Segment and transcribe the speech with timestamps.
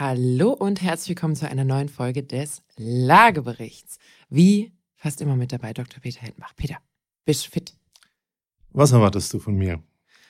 [0.00, 3.98] Hallo und herzlich willkommen zu einer neuen Folge des Lageberichts.
[4.30, 6.00] Wie fast immer mit dabei Dr.
[6.00, 6.54] Peter Hettenbach.
[6.54, 6.76] Peter,
[7.24, 7.74] bist du fit?
[8.70, 9.82] Was erwartest du von mir?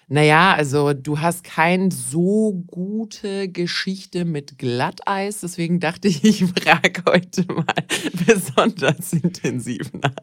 [0.06, 7.02] Naja, also du hast keine so gute Geschichte mit Glatteis, deswegen dachte ich, ich frage
[7.06, 7.66] heute mal
[8.26, 10.14] besonders intensiv nach.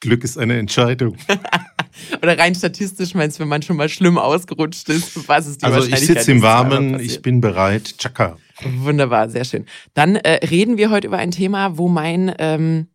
[0.00, 1.18] Glück ist eine Entscheidung.
[2.22, 5.66] Oder rein statistisch meinst du, wenn man schon mal schlimm ausgerutscht ist, was ist die
[5.66, 7.98] Also ich sitze im Warmen, ich bin bereit.
[7.98, 8.38] Chaka.
[8.62, 9.66] Wunderbar, sehr schön.
[9.94, 12.88] Dann äh, reden wir heute über ein Thema, wo mein ähm,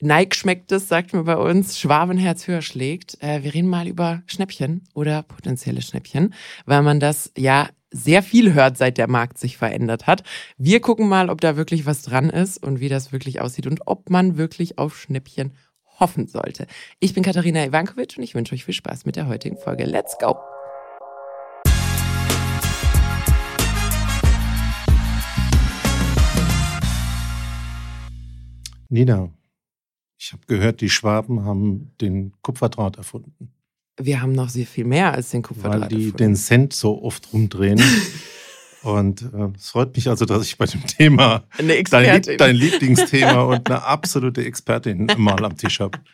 [0.00, 3.20] Neig schmeckt es, sagt man bei uns, Schwabenherz höher schlägt.
[3.20, 6.34] Äh, wir reden mal über Schnäppchen oder potenzielle Schnäppchen,
[6.66, 10.22] weil man das ja sehr viel hört, seit der Markt sich verändert hat.
[10.56, 13.80] Wir gucken mal, ob da wirklich was dran ist und wie das wirklich aussieht und
[13.86, 15.54] ob man wirklich auf Schnäppchen
[15.98, 16.66] hoffen sollte.
[17.00, 19.84] Ich bin Katharina Ivankovic und ich wünsche euch viel Spaß mit der heutigen Folge.
[19.84, 20.36] Let's go!
[28.88, 29.30] Nina,
[30.18, 33.52] ich habe gehört, die Schwaben haben den Kupferdraht erfunden.
[34.00, 35.90] Wir haben noch sehr viel mehr als den Weil Kupferdraht.
[35.90, 36.16] die erfunden.
[36.16, 37.82] den Cent so oft rumdrehen.
[38.82, 41.44] Und äh, es freut mich also, dass ich bei dem Thema
[41.90, 45.98] dein, dein Lieblingsthema und eine absolute Expertin mal am Tisch habe.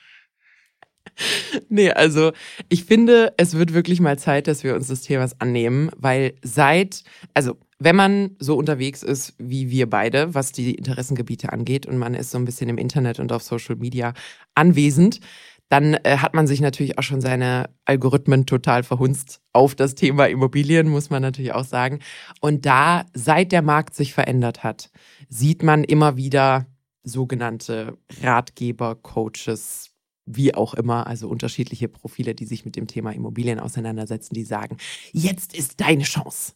[1.69, 2.33] Nee, also
[2.69, 7.05] ich finde, es wird wirklich mal Zeit, dass wir uns des Themas annehmen, weil seit,
[7.34, 12.14] also wenn man so unterwegs ist wie wir beide, was die Interessengebiete angeht und man
[12.14, 14.14] ist so ein bisschen im Internet und auf Social Media
[14.55, 15.20] anwesend,
[15.69, 20.27] dann äh, hat man sich natürlich auch schon seine Algorithmen total verhunzt auf das Thema
[20.27, 22.00] Immobilien, muss man natürlich auch sagen.
[22.41, 24.91] Und da, seit der Markt sich verändert hat,
[25.28, 26.66] sieht man immer wieder
[27.03, 29.91] sogenannte Ratgeber, Coaches,
[30.27, 34.78] wie auch immer, also unterschiedliche Profile, die sich mit dem Thema Immobilien auseinandersetzen, die sagen,
[35.12, 36.53] jetzt ist deine Chance.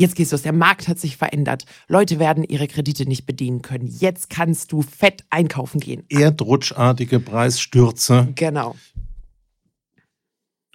[0.00, 1.66] Jetzt gehst du aus, der Markt hat sich verändert.
[1.86, 3.86] Leute werden ihre Kredite nicht bedienen können.
[3.86, 6.04] Jetzt kannst du fett einkaufen gehen.
[6.08, 8.76] Erdrutschartige Preisstürze Genau.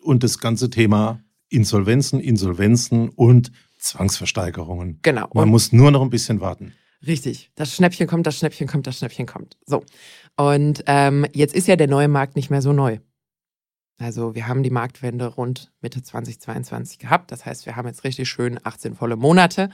[0.03, 4.99] und das ganze Thema Insolvenzen, Insolvenzen und Zwangsversteigerungen.
[5.01, 5.27] Genau.
[5.33, 6.73] Man Und muss nur noch ein bisschen warten.
[7.05, 7.49] Richtig.
[7.55, 9.57] Das Schnäppchen kommt, das Schnäppchen kommt, das Schnäppchen kommt.
[9.65, 9.83] So.
[10.37, 12.99] Und ähm, jetzt ist ja der neue Markt nicht mehr so neu.
[13.97, 17.31] Also wir haben die Marktwende rund Mitte 2022 gehabt.
[17.31, 19.69] Das heißt, wir haben jetzt richtig schön 18 volle Monate,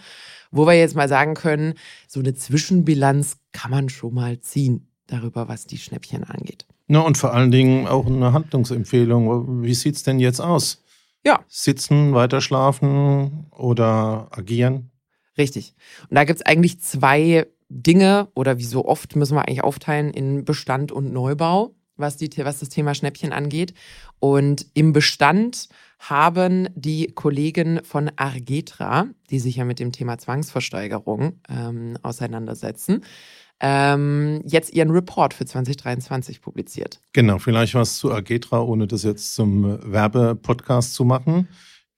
[0.52, 1.74] wo wir jetzt mal sagen können,
[2.08, 6.68] so eine Zwischenbilanz kann man schon mal ziehen darüber, was die Schnäppchen angeht.
[6.88, 9.64] Na, und vor allen Dingen auch eine Handlungsempfehlung.
[9.64, 10.84] Wie sieht's denn jetzt aus?
[11.26, 11.40] Ja.
[11.48, 14.92] Sitzen, weiter schlafen oder agieren?
[15.38, 15.74] Richtig.
[16.10, 20.44] Und da gibt's eigentlich zwei Dinge, oder wie so oft müssen wir eigentlich aufteilen in
[20.44, 23.74] Bestand und Neubau, was, die, was das Thema Schnäppchen angeht.
[24.20, 25.70] Und im Bestand
[26.00, 33.04] haben die Kollegen von Argetra, die sich ja mit dem Thema Zwangsversteigerung ähm, auseinandersetzen,
[33.60, 37.00] ähm, jetzt ihren Report für 2023 publiziert.
[37.14, 41.48] Genau, vielleicht was zu Agetra, ohne das jetzt zum Werbepodcast zu machen.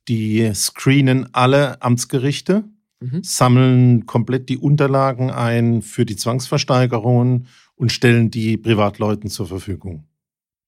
[0.09, 2.65] Die screenen alle Amtsgerichte,
[3.03, 3.21] Mhm.
[3.21, 10.05] sammeln komplett die Unterlagen ein für die Zwangsversteigerungen und stellen die Privatleuten zur Verfügung.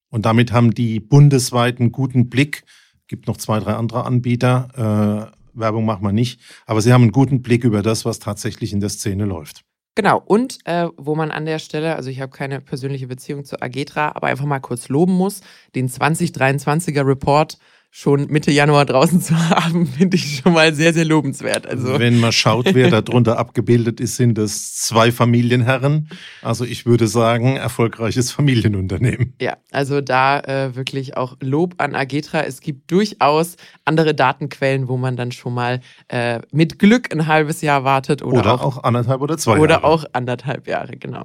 [0.09, 2.63] Und damit haben die bundesweit einen guten Blick.
[3.07, 5.31] Gibt noch zwei, drei andere Anbieter.
[5.33, 6.39] Äh, Werbung machen wir nicht.
[6.66, 9.63] Aber sie haben einen guten Blick über das, was tatsächlich in der Szene läuft.
[9.95, 13.61] Genau, und äh, wo man an der Stelle, also ich habe keine persönliche Beziehung zu
[13.61, 15.39] Agetra, aber einfach mal kurz loben muss,
[15.73, 17.57] den 2023er Report
[17.97, 21.66] schon Mitte Januar draußen zu haben, finde ich schon mal sehr, sehr lobenswert.
[21.66, 26.09] Also Wenn man schaut, wer darunter abgebildet ist, sind es zwei Familienherren.
[26.41, 29.34] Also ich würde sagen, erfolgreiches Familienunternehmen.
[29.39, 32.41] ja, also da äh, wirklich auch Lob an Agetra.
[32.41, 33.55] Es gibt durchaus
[33.85, 35.79] andere Datenquellen, wo man dann schon mal
[36.09, 39.75] äh, mit Glück ein halbes Jahr wartet oder, Oder, auch auch, anderthalb oder zwei Oder
[39.75, 39.85] Jahre.
[39.85, 41.23] auch anderthalb Jahre, genau.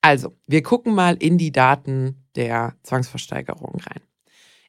[0.00, 4.00] Also, wir gucken mal in die Daten der Zwangsversteigerung rein.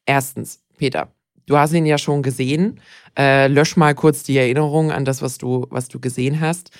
[0.05, 1.11] Erstens, Peter,
[1.45, 2.79] du hast ihn ja schon gesehen.
[3.17, 6.71] Äh, lösch mal kurz die Erinnerung an das, was du, was du gesehen hast.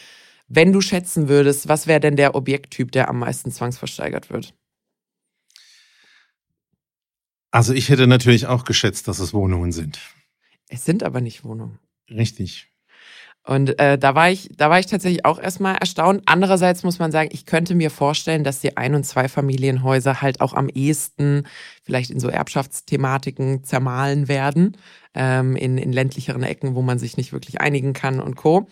[0.47, 4.53] Wenn du schätzen würdest, was wäre denn der Objekttyp, der am meisten zwangsversteigert wird?
[7.51, 9.99] Also ich hätte natürlich auch geschätzt, dass es Wohnungen sind.
[10.69, 11.79] Es sind aber nicht Wohnungen.
[12.09, 12.72] Richtig.
[13.45, 16.23] Und äh, da war ich, da war ich tatsächlich auch erstmal erstaunt.
[16.27, 20.53] Andererseits muss man sagen, ich könnte mir vorstellen, dass die Ein- und Zweifamilienhäuser halt auch
[20.53, 21.45] am ehesten
[21.81, 24.77] vielleicht in so Erbschaftsthematiken zermahlen werden,
[25.13, 28.69] ähm, in, in ländlicheren Ecken, wo man sich nicht wirklich einigen kann und Co.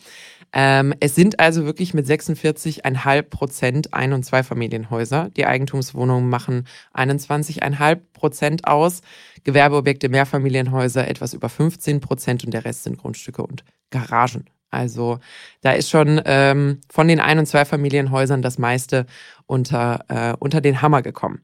[0.53, 5.29] Ähm, es sind also wirklich mit 46,5 Prozent Ein- und Zweifamilienhäuser.
[5.35, 9.01] Die Eigentumswohnungen machen 21,5 Prozent aus.
[9.43, 14.45] Gewerbeobjekte, Mehrfamilienhäuser etwas über 15 Prozent und der Rest sind Grundstücke und Garagen.
[14.71, 15.19] Also
[15.61, 19.05] da ist schon ähm, von den Ein- und Zweifamilienhäusern das meiste
[19.45, 21.41] unter, äh, unter den Hammer gekommen.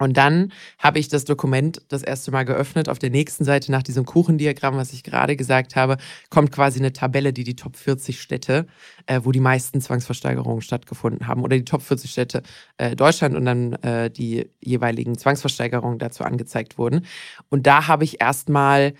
[0.00, 2.88] Und dann habe ich das Dokument das erste Mal geöffnet.
[2.88, 5.98] Auf der nächsten Seite nach diesem Kuchendiagramm, was ich gerade gesagt habe,
[6.30, 8.66] kommt quasi eine Tabelle, die die Top 40 Städte,
[9.04, 12.42] äh, wo die meisten Zwangsversteigerungen stattgefunden haben, oder die Top 40 Städte
[12.78, 17.04] äh, Deutschland und dann äh, die jeweiligen Zwangsversteigerungen dazu angezeigt wurden.
[17.50, 18.94] Und da habe ich erstmal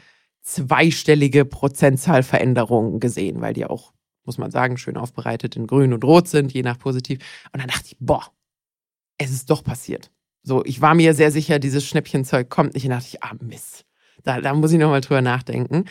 [0.50, 3.92] zweistellige Prozentzahlveränderungen gesehen, weil die auch,
[4.24, 7.18] muss man sagen, schön aufbereitet in Grün und Rot sind, je nach Positiv.
[7.52, 8.26] Und dann dachte ich, boah,
[9.18, 10.10] es ist doch passiert.
[10.42, 12.84] So, ich war mir sehr sicher, dieses Schnäppchenzeug kommt nicht.
[12.84, 13.84] Und dachte ich, ah, Mist.
[14.22, 15.84] Da, da muss ich nochmal drüber nachdenken.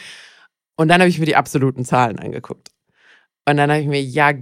[0.75, 2.69] Und dann habe ich mir die absoluten Zahlen angeguckt.
[3.45, 4.33] Und dann habe ich mir, ja,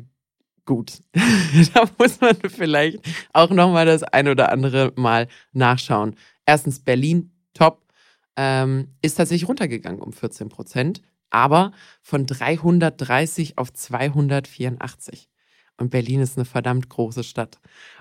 [0.66, 1.00] gut.
[1.74, 3.00] da muss man vielleicht
[3.34, 6.16] auch nochmal das ein oder andere Mal nachschauen.
[6.46, 7.87] Erstens Berlin, top,
[8.38, 15.30] ähm, ist tatsächlich runtergegangen um 14 Prozent, aber von 330 auf 284.
[15.80, 17.60] Und Berlin ist eine verdammt große Stadt.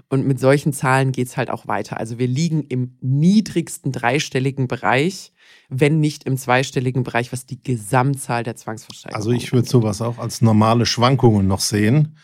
[0.08, 1.98] Und mit solchen Zahlen geht's halt auch weiter.
[1.98, 5.32] Also wir liegen im niedrigsten dreistelligen Bereich,
[5.68, 10.16] wenn nicht im zweistelligen Bereich, was die Gesamtzahl der Zwangsversteigerungen Also ich würde sowas auch
[10.18, 12.16] als normale Schwankungen noch sehen.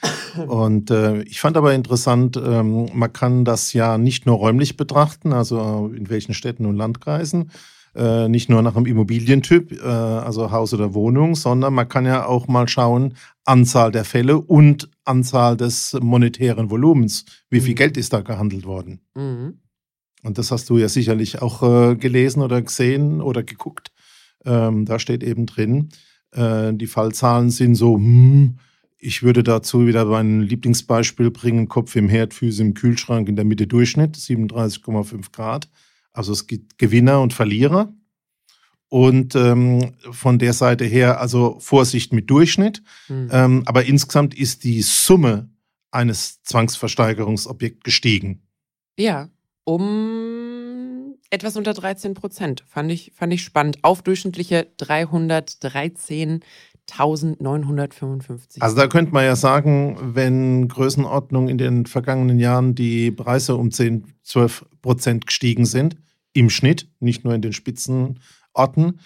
[0.46, 5.34] Und äh, ich fand aber interessant, ähm, man kann das ja nicht nur räumlich betrachten,
[5.34, 7.50] also in welchen Städten und Landkreisen,
[7.94, 12.26] äh, nicht nur nach dem Immobilientyp, äh, also Haus oder Wohnung, sondern man kann ja
[12.26, 17.24] auch mal schauen, Anzahl der Fälle und Anzahl des monetären Volumens.
[17.50, 17.76] Wie viel Mhm.
[17.76, 19.00] Geld ist da gehandelt worden?
[19.14, 19.58] Mhm.
[20.22, 23.90] Und das hast du ja sicherlich auch äh, gelesen oder gesehen oder geguckt.
[24.44, 25.88] Ähm, da steht eben drin,
[26.32, 28.56] äh, die Fallzahlen sind so, hm,
[28.98, 33.44] ich würde dazu wieder mein Lieblingsbeispiel bringen, Kopf im Herd, Füße im Kühlschrank, in der
[33.44, 35.68] Mitte Durchschnitt, 37,5 Grad.
[36.12, 37.92] Also es gibt Gewinner und Verlierer.
[38.88, 42.82] Und ähm, von der Seite her, also Vorsicht mit Durchschnitt.
[43.08, 43.30] Mhm.
[43.32, 45.48] Ähm, aber insgesamt ist die Summe
[45.90, 48.42] eines Zwangsversteigerungsobjekts gestiegen.
[48.98, 49.30] Ja,
[49.64, 52.64] um etwas unter 13 Prozent.
[52.68, 53.78] Fand ich, fand ich spannend.
[53.82, 54.70] Auf durchschnittliche
[56.90, 58.60] 313.955.
[58.60, 63.70] Also da könnte man ja sagen, wenn Größenordnung in den vergangenen Jahren die Preise um
[63.70, 65.96] 10, 12 Prozent gestiegen sind,
[66.32, 69.00] im Schnitt, nicht nur in den Spitzenorten,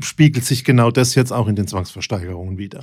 [0.00, 2.82] spiegelt sich genau das jetzt auch in den Zwangsversteigerungen wieder.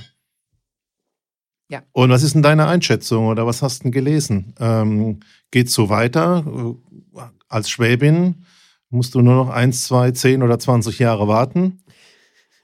[1.68, 1.82] Ja.
[1.92, 4.54] Und was ist denn deine Einschätzung oder was hast du denn gelesen?
[4.60, 5.20] Ähm,
[5.50, 6.44] Geht so weiter?
[7.16, 8.44] Äh, Als Schwäbin
[8.90, 11.82] musst du nur noch 1, 2, 10 oder 20 Jahre warten?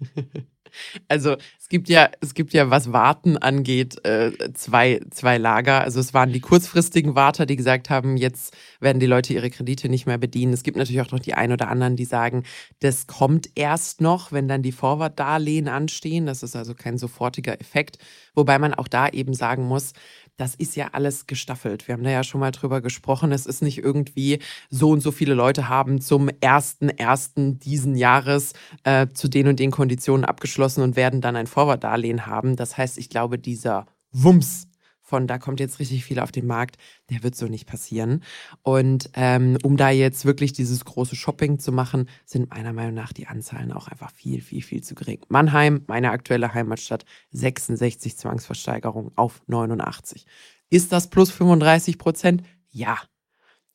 [1.09, 5.81] Also es gibt ja, es gibt ja, was Warten angeht, äh, zwei, zwei Lager.
[5.83, 9.89] Also es waren die kurzfristigen Warter, die gesagt haben, jetzt werden die Leute ihre Kredite
[9.89, 10.53] nicht mehr bedienen.
[10.53, 12.45] Es gibt natürlich auch noch die ein oder anderen, die sagen,
[12.81, 16.27] das kommt erst noch, wenn dann die Vorwartdarlehen anstehen.
[16.27, 17.99] Das ist also kein sofortiger Effekt.
[18.35, 19.93] Wobei man auch da eben sagen muss,
[20.41, 21.87] das ist ja alles gestaffelt.
[21.87, 23.31] Wir haben da ja schon mal drüber gesprochen.
[23.31, 24.39] Es ist nicht irgendwie
[24.71, 28.55] so und so viele Leute haben zum ersten ersten diesen Jahres
[28.85, 32.57] äh, zu den und den Konditionen abgeschlossen und werden dann ein Vorwartdarlehen haben.
[32.57, 34.70] Das heißt, ich glaube, dieser Wumms
[35.11, 36.77] von da kommt jetzt richtig viel auf den Markt,
[37.11, 38.23] der wird so nicht passieren.
[38.63, 43.13] Und ähm, um da jetzt wirklich dieses große Shopping zu machen, sind meiner Meinung nach
[43.13, 45.19] die Anzahlen auch einfach viel, viel, viel zu gering.
[45.29, 50.27] Mannheim, meine aktuelle Heimatstadt, 66 Zwangsversteigerungen auf 89.
[50.71, 52.45] Ist das plus 35 Prozent?
[52.71, 52.99] Ja.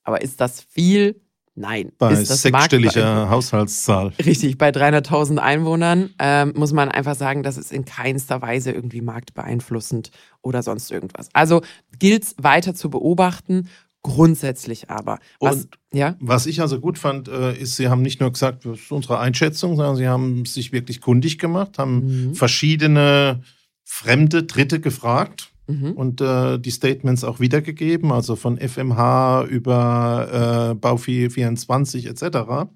[0.03, 1.21] Aber ist das viel?
[1.55, 1.93] Nein.
[1.97, 3.29] Bei ist das sechsstelliger?
[3.29, 4.11] Haushaltszahl.
[4.23, 8.99] Richtig, bei 300.000 Einwohnern ähm, muss man einfach sagen, das ist in keinster Weise irgendwie
[9.01, 11.29] marktbeeinflussend oder sonst irgendwas.
[11.31, 11.61] Also
[11.97, 13.69] gilt es weiter zu beobachten,
[14.03, 15.19] grundsätzlich aber.
[15.39, 16.15] Was, Und ja?
[16.19, 19.19] Was ich also gut fand, äh, ist, Sie haben nicht nur gesagt, das ist unsere
[19.19, 22.35] Einschätzung, sondern Sie haben sich wirklich kundig gemacht, haben Mhm.
[22.35, 23.41] verschiedene
[23.83, 25.91] fremde Dritte gefragt Mhm.
[25.93, 32.69] und äh, die Statements auch wiedergegeben, also von FMH über äh, Bau24 etc.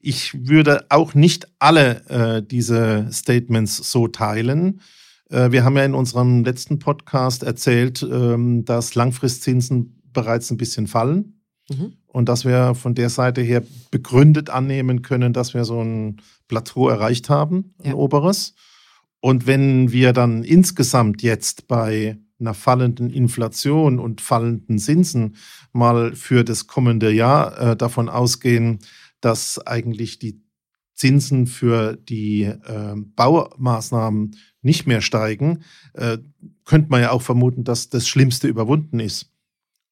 [0.00, 4.80] Ich würde auch nicht alle äh, diese Statements so teilen.
[5.28, 10.86] Äh, wir haben ja in unserem letzten Podcast erzählt, ähm, dass Langfristzinsen bereits ein bisschen
[10.86, 11.36] fallen
[11.68, 11.92] Mhm.
[12.08, 16.88] und dass wir von der Seite her begründet annehmen können, dass wir so ein Plateau
[16.88, 17.94] erreicht haben, ein Ja.
[17.94, 18.54] oberes.
[19.20, 25.36] Und wenn wir dann insgesamt jetzt bei einer fallenden Inflation und fallenden Zinsen
[25.72, 28.78] mal für das kommende Jahr äh, davon ausgehen,
[29.20, 30.42] dass eigentlich die
[30.94, 35.62] Zinsen für die äh, Baumaßnahmen nicht mehr steigen,
[35.94, 36.18] äh,
[36.64, 39.32] könnte man ja auch vermuten, dass das Schlimmste überwunden ist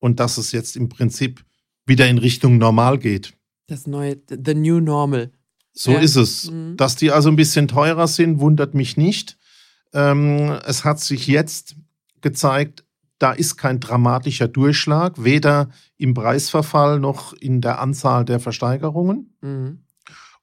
[0.00, 1.44] und dass es jetzt im Prinzip
[1.87, 3.35] wieder in Richtung normal geht.
[3.66, 5.32] Das neue, the new normal.
[5.78, 6.00] So Ja.
[6.00, 6.50] ist es.
[6.50, 6.76] Mhm.
[6.76, 9.38] Dass die also ein bisschen teurer sind, wundert mich nicht.
[9.92, 11.76] Ähm, es hat sich jetzt
[12.20, 12.85] gezeigt,
[13.20, 19.37] da ist kein dramatischer Durchschlag, weder im Preisverfall noch in der Anzahl der Versteigerungen.
[19.40, 19.85] Mhm.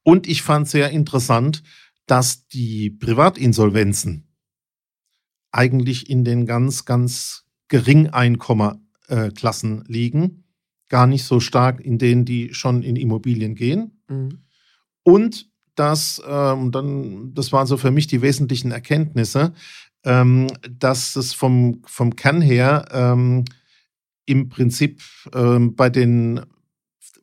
[0.03, 1.63] Und ich fand sehr interessant,
[2.05, 4.29] dass die Privatinsolvenzen
[5.51, 10.45] eigentlich in den ganz, ganz Geringeinkommenklassen liegen,
[10.87, 13.99] gar nicht so stark in denen, die schon in Immobilien gehen.
[14.07, 14.44] Mhm.
[15.05, 19.53] Und dass, ähm, dann, das waren so für mich die wesentlichen Erkenntnisse,
[20.03, 23.45] ähm, dass es vom, vom Kern her ähm,
[24.25, 25.01] im Prinzip
[25.33, 26.41] ähm, bei, den,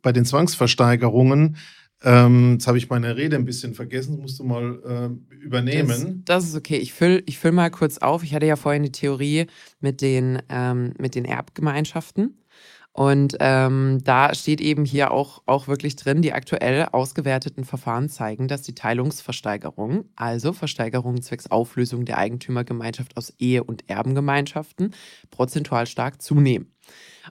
[0.01, 1.57] bei den Zwangsversteigerungen
[2.05, 6.25] jetzt habe ich meine Rede ein bisschen vergessen, musst du mal übernehmen.
[6.25, 6.79] Das, das, ist okay.
[6.79, 8.25] Ich fülle ich füll mal kurz auf.
[8.25, 9.47] Ich hatte ja vorhin die Theorie
[9.79, 10.43] mit den,
[10.99, 12.42] mit den Erbgemeinschaften.
[12.95, 18.49] Und ähm, da steht eben hier auch, auch wirklich drin, die aktuell ausgewerteten Verfahren zeigen,
[18.49, 24.95] dass die Teilungsversteigerung, also Versteigerung zwecks Auflösung der Eigentümergemeinschaft aus Ehe- und Erbengemeinschaften,
[25.31, 26.71] prozentual stark zunehmen.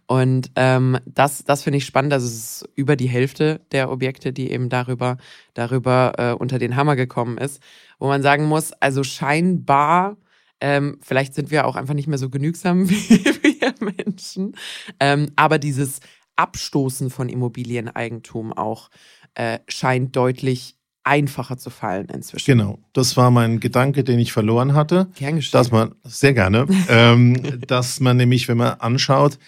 [0.07, 2.13] Und ähm, das, das finde ich spannend.
[2.13, 5.17] Also es ist über die Hälfte der Objekte, die eben darüber,
[5.53, 7.61] darüber äh, unter den Hammer gekommen ist,
[7.99, 10.17] wo man sagen muss, also scheinbar,
[10.59, 13.50] ähm, vielleicht sind wir auch einfach nicht mehr so genügsam wie wir
[13.81, 14.55] Menschen,
[15.00, 16.00] ähm, aber dieses
[16.35, 18.89] Abstoßen von Immobilieneigentum auch
[19.35, 22.45] äh, scheint deutlich einfacher zu fallen inzwischen.
[22.45, 25.09] Genau, das war mein Gedanke, den ich verloren hatte.
[25.15, 25.51] Gern geschehen.
[25.53, 29.39] Dass man, sehr gerne, ähm, dass man nämlich, wenn man anschaut,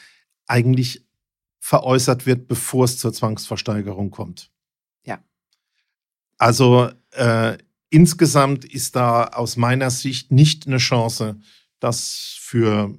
[0.47, 1.05] eigentlich
[1.59, 4.51] veräußert wird, bevor es zur Zwangsversteigerung kommt.
[5.05, 5.19] Ja.
[6.37, 7.57] Also äh,
[7.89, 11.39] insgesamt ist da aus meiner Sicht nicht eine Chance,
[11.79, 12.93] dass für,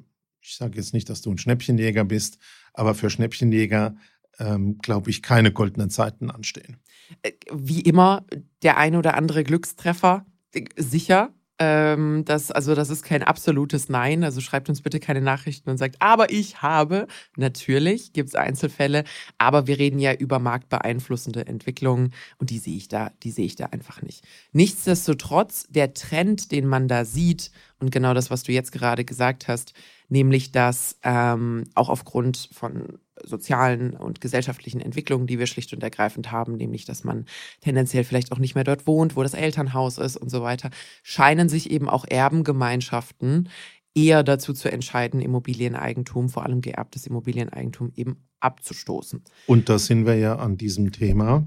[0.44, 2.38] ich sage jetzt nicht, dass du ein Schnäppchenjäger bist,
[2.74, 3.96] aber für Schnäppchenjäger,
[4.38, 6.76] ähm, glaube ich, keine goldenen Zeiten anstehen.
[7.22, 8.24] Äh, wie immer,
[8.62, 11.32] der ein oder andere Glückstreffer, äh, sicher.
[11.60, 14.24] Ähm, das, also das ist kein absolutes Nein.
[14.24, 17.06] Also schreibt uns bitte keine Nachrichten und sagt, aber ich habe.
[17.36, 19.04] Natürlich gibt es Einzelfälle,
[19.38, 23.54] aber wir reden ja über marktbeeinflussende Entwicklungen und die sehe ich da, die sehe ich
[23.54, 24.26] da einfach nicht.
[24.52, 29.46] Nichtsdestotrotz, der Trend, den man da sieht, und genau das, was du jetzt gerade gesagt
[29.46, 29.74] hast,
[30.08, 36.32] nämlich dass ähm, auch aufgrund von sozialen und gesellschaftlichen Entwicklungen, die wir schlicht und ergreifend
[36.32, 37.26] haben, nämlich dass man
[37.60, 40.70] tendenziell vielleicht auch nicht mehr dort wohnt, wo das Elternhaus ist und so weiter,
[41.02, 43.48] scheinen sich eben auch Erbengemeinschaften
[43.94, 49.22] eher dazu zu entscheiden, Immobilieneigentum, vor allem geerbtes Immobilieneigentum eben abzustoßen.
[49.46, 51.46] Und da sind wir ja an diesem Thema,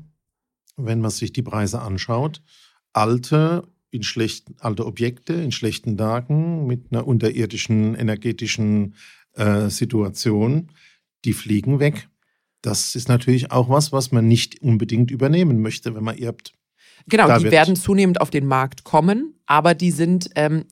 [0.78, 2.42] wenn man sich die Preise anschaut.
[2.94, 8.96] Alte in schlechten, alte Objekte in schlechten Lagen mit einer unterirdischen energetischen
[9.34, 10.70] äh, Situation
[11.26, 12.10] die fliegen weg.
[12.62, 16.54] Das ist natürlich auch was, was man nicht unbedingt übernehmen möchte, wenn man erbt.
[17.08, 20.66] Genau, da die werden zunehmend auf den Markt kommen, aber die sind ähm,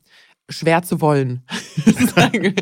[0.50, 1.44] schwer zu wollen,
[2.16, 2.56] sagen,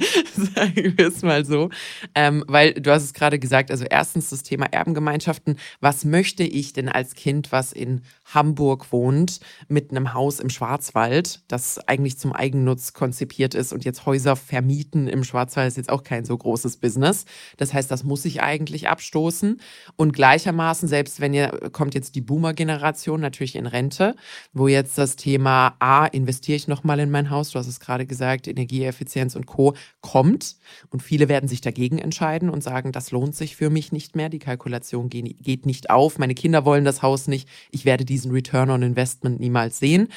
[0.56, 1.70] sagen wir es mal so.
[2.16, 5.58] Ähm, weil du hast es gerade gesagt, also erstens das Thema Erbengemeinschaften.
[5.82, 11.42] Was möchte ich denn als Kind, was in Hamburg wohnt, mit einem Haus im Schwarzwald,
[11.48, 16.04] das eigentlich zum Eigennutz konzipiert ist und jetzt Häuser vermieten im Schwarzwald ist jetzt auch
[16.04, 17.26] kein so großes Business.
[17.58, 19.60] Das heißt, das muss ich eigentlich abstoßen.
[19.96, 24.16] Und gleichermaßen, selbst wenn ihr, kommt jetzt die Boomer-Generation natürlich in Rente,
[24.54, 28.06] wo jetzt das Thema A, investiere ich nochmal in mein Haus, du hast es gerade
[28.06, 29.74] gesagt, Energieeffizienz und Co.
[30.02, 30.56] kommt.
[30.90, 34.30] Und viele werden sich dagegen entscheiden und sagen, das lohnt sich für mich nicht mehr.
[34.30, 36.20] Die Kalkulation geht nicht auf.
[36.20, 37.48] Meine Kinder wollen das Haus nicht.
[37.72, 40.10] Ich werde diesen Return on Investment niemals sehen.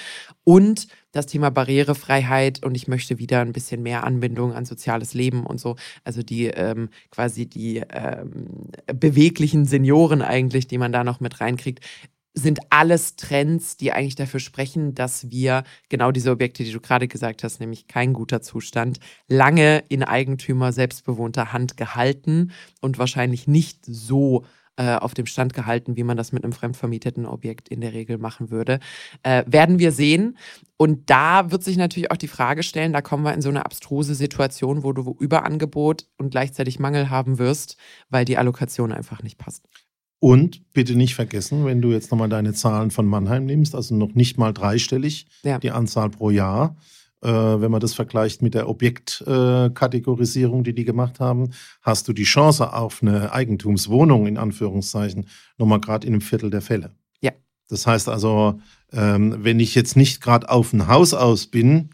[0.45, 5.47] Und das Thema Barrierefreiheit und ich möchte wieder ein bisschen mehr Anbindung an soziales Leben
[5.47, 5.77] und so.
[6.05, 11.81] Also die ähm, quasi die ähm, beweglichen Senioren eigentlich, die man da noch mit reinkriegt,
[12.38, 17.09] sind alles Trends, die eigentlich dafür sprechen, dass wir genau diese Objekte, die du gerade
[17.09, 22.52] gesagt hast, nämlich kein guter Zustand, lange in Eigentümer selbstbewohnter Hand gehalten
[22.83, 24.45] und wahrscheinlich nicht so
[24.76, 28.19] äh, auf dem Stand gehalten, wie man das mit einem fremdvermieteten Objekt in der Regel
[28.19, 28.81] machen würde.
[29.23, 30.37] Äh, werden wir sehen.
[30.76, 33.64] Und da wird sich natürlich auch die Frage stellen, da kommen wir in so eine
[33.64, 37.78] abstruse Situation, wo du Überangebot und gleichzeitig Mangel haben wirst,
[38.11, 39.66] weil die Allokation einfach nicht passt.
[40.18, 44.14] Und bitte nicht vergessen, wenn du jetzt nochmal deine Zahlen von Mannheim nimmst, also noch
[44.14, 45.58] nicht mal dreistellig, ja.
[45.58, 46.76] die Anzahl pro Jahr,
[47.23, 51.50] äh, wenn man das vergleicht mit der Objektkategorisierung, äh, die die gemacht haben,
[51.82, 55.26] hast du die Chance auf eine Eigentumswohnung in Anführungszeichen
[55.58, 56.94] nochmal gerade in einem Viertel der Fälle.
[57.20, 57.32] Ja.
[57.68, 58.61] Das heißt also,
[58.92, 61.90] ähm, wenn ich jetzt nicht gerade auf ein Haus aus bin,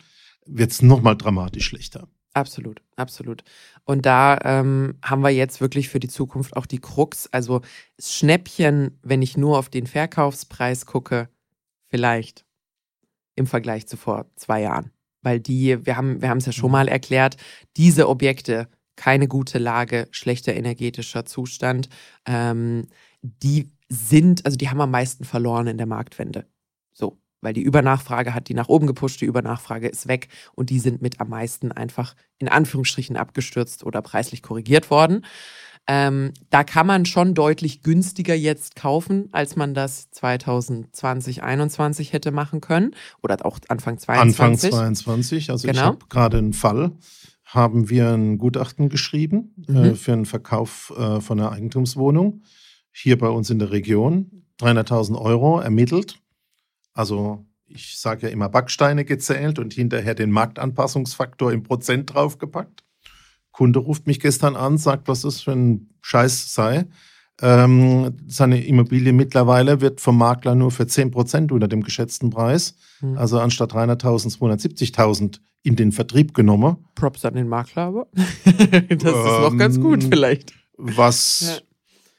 [0.46, 2.08] wird es nochmal dramatisch schlechter.
[2.34, 3.44] Absolut, absolut.
[3.84, 7.28] Und da ähm, haben wir jetzt wirklich für die Zukunft auch die Krux.
[7.32, 7.62] Also
[8.00, 11.28] Schnäppchen, wenn ich nur auf den Verkaufspreis gucke,
[11.88, 12.44] vielleicht
[13.34, 14.90] im Vergleich zu vor zwei Jahren.
[15.22, 16.72] weil die, wir haben, wir haben es ja schon mhm.
[16.72, 17.36] mal erklärt,
[17.76, 21.88] diese Objekte, keine gute Lage, schlechter energetischer Zustand,
[22.26, 22.88] ähm,
[23.22, 26.46] die sind, also die haben am meisten verloren in der Marktwende.
[27.42, 31.02] Weil die Übernachfrage hat die nach oben gepusht, die Übernachfrage ist weg und die sind
[31.02, 35.26] mit am meisten einfach in Anführungsstrichen abgestürzt oder preislich korrigiert worden.
[35.88, 42.30] Ähm, da kann man schon deutlich günstiger jetzt kaufen, als man das 2020, 2021 hätte
[42.30, 42.94] machen können.
[43.20, 44.72] Oder auch Anfang 2022.
[44.72, 45.50] Anfang 22.
[45.50, 45.80] Also genau.
[45.80, 46.92] ich habe gerade einen Fall,
[47.44, 49.84] haben wir ein Gutachten geschrieben äh, mhm.
[49.84, 52.42] äh, für einen Verkauf äh, von einer Eigentumswohnung
[52.92, 54.44] hier bei uns in der Region.
[54.61, 56.21] 300.000 Euro ermittelt.
[56.94, 62.84] Also ich sage ja immer Backsteine gezählt und hinterher den Marktanpassungsfaktor im Prozent draufgepackt.
[63.50, 66.87] Kunde ruft mich gestern an, sagt, was das für ein Scheiß sei.
[67.40, 72.76] Ähm, seine Immobilie mittlerweile wird vom Makler nur für 10 Prozent unter dem geschätzten Preis,
[73.00, 73.16] mhm.
[73.16, 76.76] also anstatt 300.000, 270.000 in den Vertrieb genommen.
[76.94, 78.06] Props an den Makler aber.
[78.14, 78.54] das
[78.90, 80.54] ähm, ist auch ganz gut vielleicht.
[80.76, 81.62] Was ja.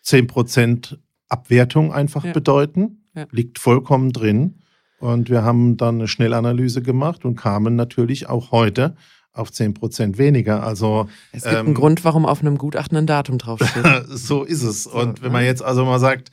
[0.02, 1.00] 10 Prozent
[1.30, 2.34] Abwertung einfach ja.
[2.34, 3.26] bedeuten, ja.
[3.32, 4.60] liegt vollkommen drin.
[5.04, 8.96] Und wir haben dann eine Schnellanalyse gemacht und kamen natürlich auch heute
[9.34, 10.64] auf 10 Prozent weniger.
[10.64, 13.84] Also es gibt ähm, einen Grund, warum auf einem Gutachten ein Datum draufsteht.
[14.08, 14.88] so ist es.
[14.88, 16.30] Und wenn man jetzt also mal sagt,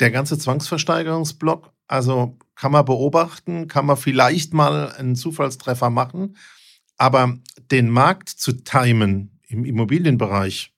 [0.00, 6.38] der ganze Zwangsversteigerungsblock, also kann man beobachten, kann man vielleicht mal einen Zufallstreffer machen,
[6.96, 7.36] aber
[7.70, 10.72] den Markt zu timen im Immobilienbereich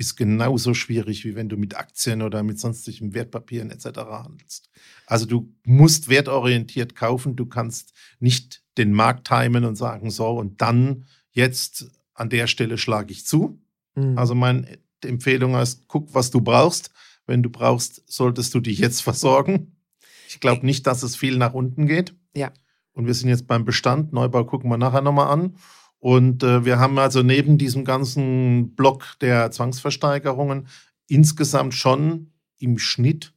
[0.00, 3.98] ist genauso schwierig, wie wenn du mit Aktien oder mit sonstigen Wertpapieren etc.
[3.98, 4.70] handelst.
[5.06, 10.62] Also du musst wertorientiert kaufen, du kannst nicht den Markt timen und sagen, so, und
[10.62, 13.60] dann jetzt an der Stelle schlage ich zu.
[13.94, 14.16] Mhm.
[14.16, 16.90] Also meine Empfehlung ist, guck, was du brauchst.
[17.26, 19.76] Wenn du brauchst, solltest du dich jetzt versorgen.
[20.28, 22.14] Ich glaube nicht, dass es viel nach unten geht.
[22.34, 22.52] Ja.
[22.94, 24.14] Und wir sind jetzt beim Bestand.
[24.14, 25.56] Neubau gucken wir nachher nochmal an.
[26.00, 30.66] Und äh, wir haben also neben diesem ganzen Block der Zwangsversteigerungen
[31.06, 33.34] insgesamt schon im Schnitt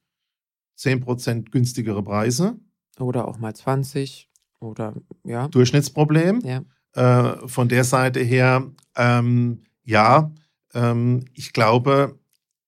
[0.80, 2.58] 10% günstigere Preise.
[2.99, 4.93] Oder auch mal 20 oder
[5.26, 5.47] ja.
[5.49, 6.41] Durchschnittsproblem.
[6.41, 6.63] Ja.
[6.93, 10.32] Äh, von der Seite her, ähm, ja,
[10.73, 12.19] ähm, ich glaube,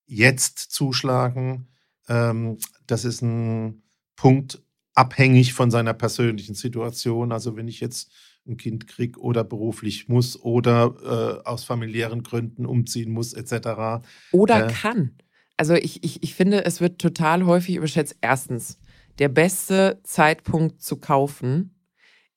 [0.06, 1.68] jetzt zuschlagen,
[2.08, 3.82] ähm, das ist ein
[4.14, 4.62] Punkt
[4.94, 7.32] abhängig von seiner persönlichen Situation.
[7.32, 8.10] Also wenn ich jetzt
[8.48, 14.04] ein Kind kriege oder beruflich muss oder äh, aus familiären Gründen umziehen muss, etc.
[14.32, 15.16] Oder äh, kann.
[15.56, 18.16] Also ich, ich, ich finde, es wird total häufig überschätzt.
[18.20, 18.78] Erstens,
[19.18, 21.74] der beste Zeitpunkt zu kaufen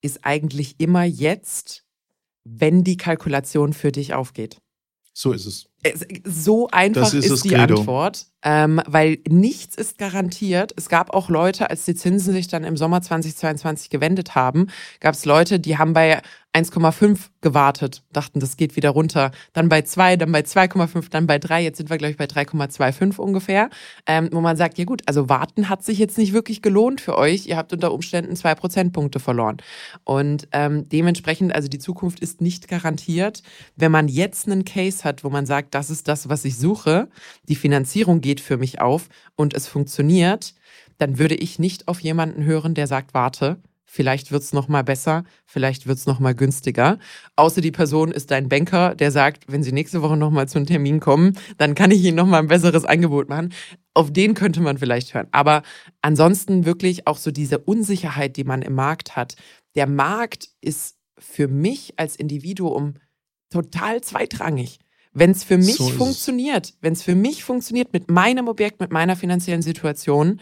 [0.00, 1.84] ist eigentlich immer jetzt,
[2.44, 4.60] wenn die Kalkulation für dich aufgeht.
[5.12, 5.69] So ist es.
[6.24, 7.78] So einfach ist, ist die Credo.
[7.78, 10.72] Antwort, ähm, weil nichts ist garantiert.
[10.76, 14.68] Es gab auch Leute, als die Zinsen sich dann im Sommer 2022 gewendet haben,
[15.00, 16.20] gab es Leute, die haben bei
[16.52, 19.30] 1,5 gewartet, dachten, das geht wieder runter.
[19.52, 21.62] Dann bei 2, dann bei 2,5, dann bei 3.
[21.62, 23.70] Jetzt sind wir, glaube ich, bei 3,25 ungefähr.
[24.06, 27.16] Ähm, wo man sagt, ja gut, also warten hat sich jetzt nicht wirklich gelohnt für
[27.16, 27.46] euch.
[27.46, 29.58] Ihr habt unter Umständen zwei Prozentpunkte verloren.
[30.02, 33.44] Und ähm, dementsprechend, also die Zukunft ist nicht garantiert.
[33.76, 37.08] Wenn man jetzt einen Case hat, wo man sagt, das ist das, was ich suche,
[37.48, 40.54] die Finanzierung geht für mich auf und es funktioniert,
[40.98, 43.60] dann würde ich nicht auf jemanden hören, der sagt, warte,
[43.92, 47.00] Vielleicht wird's noch mal besser, vielleicht wird's noch mal günstiger.
[47.34, 50.58] Außer die Person ist dein Banker, der sagt, wenn Sie nächste Woche noch mal zu
[50.58, 53.52] einem Termin kommen, dann kann ich Ihnen noch mal ein besseres Angebot machen.
[53.92, 55.26] Auf den könnte man vielleicht hören.
[55.32, 55.62] Aber
[56.02, 59.34] ansonsten wirklich auch so diese Unsicherheit, die man im Markt hat.
[59.74, 62.94] Der Markt ist für mich als Individuum
[63.52, 64.78] total zweitrangig.
[65.12, 68.92] Wenn es für mich so funktioniert, wenn es für mich funktioniert mit meinem Objekt, mit
[68.92, 70.40] meiner finanziellen Situation,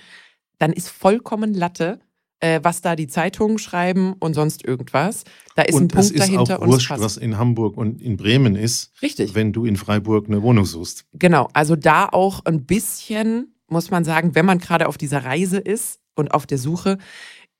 [0.58, 2.00] dann ist vollkommen Latte,
[2.40, 5.24] äh, was da die Zeitungen schreiben und sonst irgendwas.
[5.56, 6.60] Da ist und ein Punkt dahinter.
[6.60, 9.34] Und ist auch wurscht, was in Hamburg und in Bremen ist, Richtig.
[9.34, 11.06] wenn du in Freiburg eine Wohnung suchst.
[11.14, 15.58] Genau, also da auch ein bisschen, muss man sagen, wenn man gerade auf dieser Reise
[15.58, 16.98] ist und auf der Suche,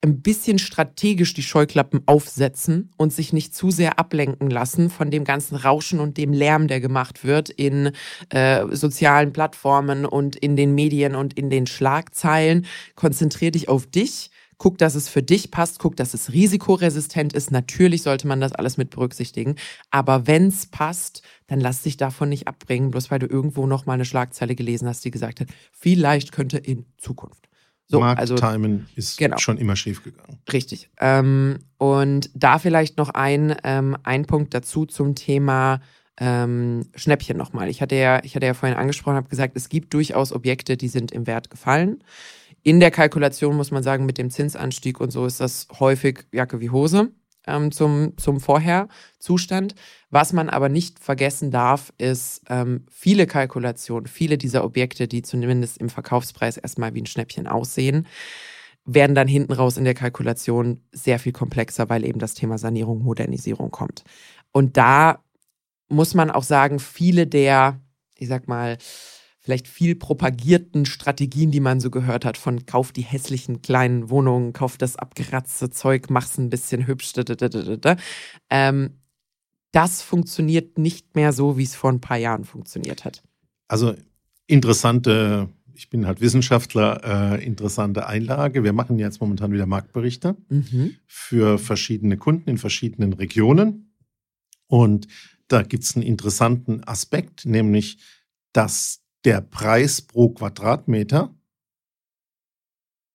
[0.00, 5.24] ein bisschen strategisch die Scheuklappen aufsetzen und sich nicht zu sehr ablenken lassen von dem
[5.24, 7.90] ganzen Rauschen und dem Lärm, der gemacht wird in
[8.30, 12.66] äh, sozialen Plattformen und in den Medien und in den Schlagzeilen.
[12.94, 17.50] Konzentrier dich auf dich guck, dass es für dich passt, guck, dass es risikoresistent ist.
[17.50, 19.54] Natürlich sollte man das alles mit berücksichtigen.
[19.90, 23.86] Aber wenn es passt, dann lass dich davon nicht abbringen, bloß weil du irgendwo noch
[23.86, 27.47] mal eine Schlagzeile gelesen hast, die gesagt hat, vielleicht könnte in Zukunft.
[27.90, 29.38] So, Markttiming also, ist genau.
[29.38, 30.38] schon immer schief gegangen.
[30.52, 30.90] Richtig.
[31.00, 35.80] Ähm, und da vielleicht noch ein, ähm, ein Punkt dazu zum Thema
[36.20, 37.68] ähm, Schnäppchen nochmal.
[37.70, 40.88] Ich hatte ja, ich hatte ja vorhin angesprochen, habe gesagt, es gibt durchaus Objekte, die
[40.88, 42.02] sind im Wert gefallen.
[42.62, 46.60] In der Kalkulation muss man sagen, mit dem Zinsanstieg und so ist das häufig Jacke
[46.60, 47.10] wie Hose.
[47.48, 49.74] Ähm, zum, zum Vorherzustand.
[50.10, 55.78] Was man aber nicht vergessen darf, ist ähm, viele Kalkulationen, viele dieser Objekte, die zumindest
[55.78, 58.06] im Verkaufspreis erstmal wie ein Schnäppchen aussehen,
[58.84, 63.02] werden dann hinten raus in der Kalkulation sehr viel komplexer, weil eben das Thema Sanierung,
[63.02, 64.04] Modernisierung kommt.
[64.52, 65.22] Und da
[65.88, 67.80] muss man auch sagen, viele der,
[68.16, 68.78] ich sag mal,
[69.40, 74.52] vielleicht viel propagierten Strategien, die man so gehört hat, von kauf die hässlichen kleinen Wohnungen,
[74.52, 77.12] kauf das abgeratzte Zeug, mach's ein bisschen hübsch,
[78.50, 78.90] ähm,
[79.72, 83.22] das funktioniert nicht mehr so, wie es vor ein paar Jahren funktioniert hat.
[83.68, 83.94] Also
[84.46, 88.64] interessante, ich bin halt Wissenschaftler, äh, interessante Einlage.
[88.64, 90.96] Wir machen jetzt momentan wieder Marktberichte mhm.
[91.06, 93.94] für verschiedene Kunden in verschiedenen Regionen.
[94.66, 95.06] Und
[95.48, 97.98] da gibt es einen interessanten Aspekt, nämlich,
[98.52, 101.34] dass der Preis pro Quadratmeter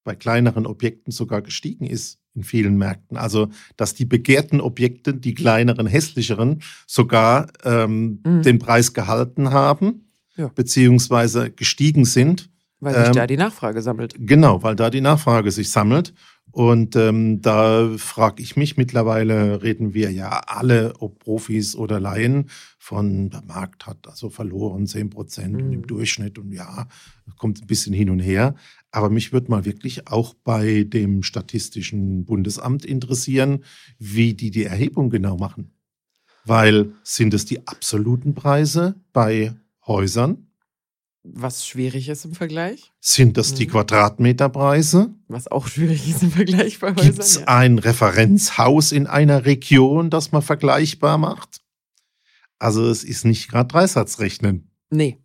[0.04, 3.16] bei kleineren Objekten sogar gestiegen ist in vielen Märkten.
[3.16, 8.42] Also, dass die begehrten Objekte, die kleineren, hässlicheren, sogar ähm, mhm.
[8.42, 10.48] den Preis gehalten haben, ja.
[10.48, 12.50] beziehungsweise gestiegen sind.
[12.80, 14.14] Weil sich ähm, da die Nachfrage sammelt.
[14.18, 16.12] Genau, weil da die Nachfrage sich sammelt.
[16.50, 22.50] Und ähm, da frage ich mich, mittlerweile reden wir ja alle, ob Profis oder Laien,
[22.84, 25.72] von der Markt hat also verloren 10 Prozent mhm.
[25.72, 26.86] im Durchschnitt und ja,
[27.38, 28.56] kommt ein bisschen hin und her.
[28.90, 33.64] Aber mich würde mal wirklich auch bei dem Statistischen Bundesamt interessieren,
[33.98, 35.72] wie die die Erhebung genau machen.
[36.44, 39.54] Weil sind es die absoluten Preise bei
[39.86, 40.48] Häusern?
[41.22, 42.92] Was schwierig ist im Vergleich?
[43.00, 43.70] Sind das die mhm.
[43.70, 45.14] Quadratmeterpreise?
[45.26, 47.06] Was auch schwierig ist im Vergleich bei Häusern.
[47.06, 47.44] Gibt es ja.
[47.46, 51.63] ein Referenzhaus in einer Region, das man vergleichbar macht?
[52.64, 54.70] Also es ist nicht gerade Dreisatzrechnen.
[54.88, 55.18] Nee.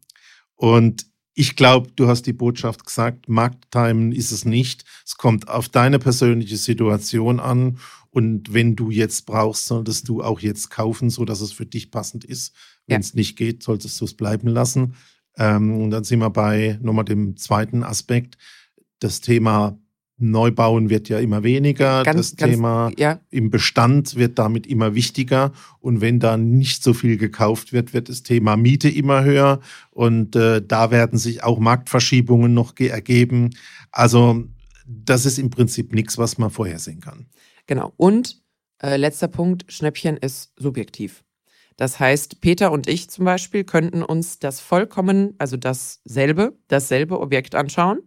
[0.55, 4.83] Und ich glaube, du hast die Botschaft gesagt, Markttimen ist es nicht.
[5.05, 7.79] Es kommt auf deine persönliche Situation an.
[8.09, 11.91] Und wenn du jetzt brauchst, solltest du auch jetzt kaufen, so dass es für dich
[11.91, 12.53] passend ist.
[12.87, 13.19] Wenn es ja.
[13.19, 14.95] nicht geht, solltest du es bleiben lassen.
[15.37, 18.37] Ähm, und dann sind wir bei nochmal dem zweiten Aspekt.
[18.99, 19.79] Das Thema
[20.19, 22.03] Neubauen wird ja immer weniger.
[22.03, 23.19] Ganz, das ganz, Thema ja.
[23.29, 25.51] im Bestand wird damit immer wichtiger.
[25.79, 29.59] Und wenn da nicht so viel gekauft wird, wird das Thema Miete immer höher.
[29.91, 33.51] Und äh, da werden sich auch Marktverschiebungen noch ergeben.
[33.91, 34.43] Also
[34.85, 37.27] das ist im Prinzip nichts, was man vorhersehen kann.
[37.67, 37.93] Genau.
[37.97, 38.41] Und
[38.81, 41.23] äh, letzter Punkt, Schnäppchen ist subjektiv.
[41.77, 47.55] Das heißt, Peter und ich zum Beispiel könnten uns das vollkommen, also dasselbe, dasselbe Objekt
[47.55, 47.99] anschauen.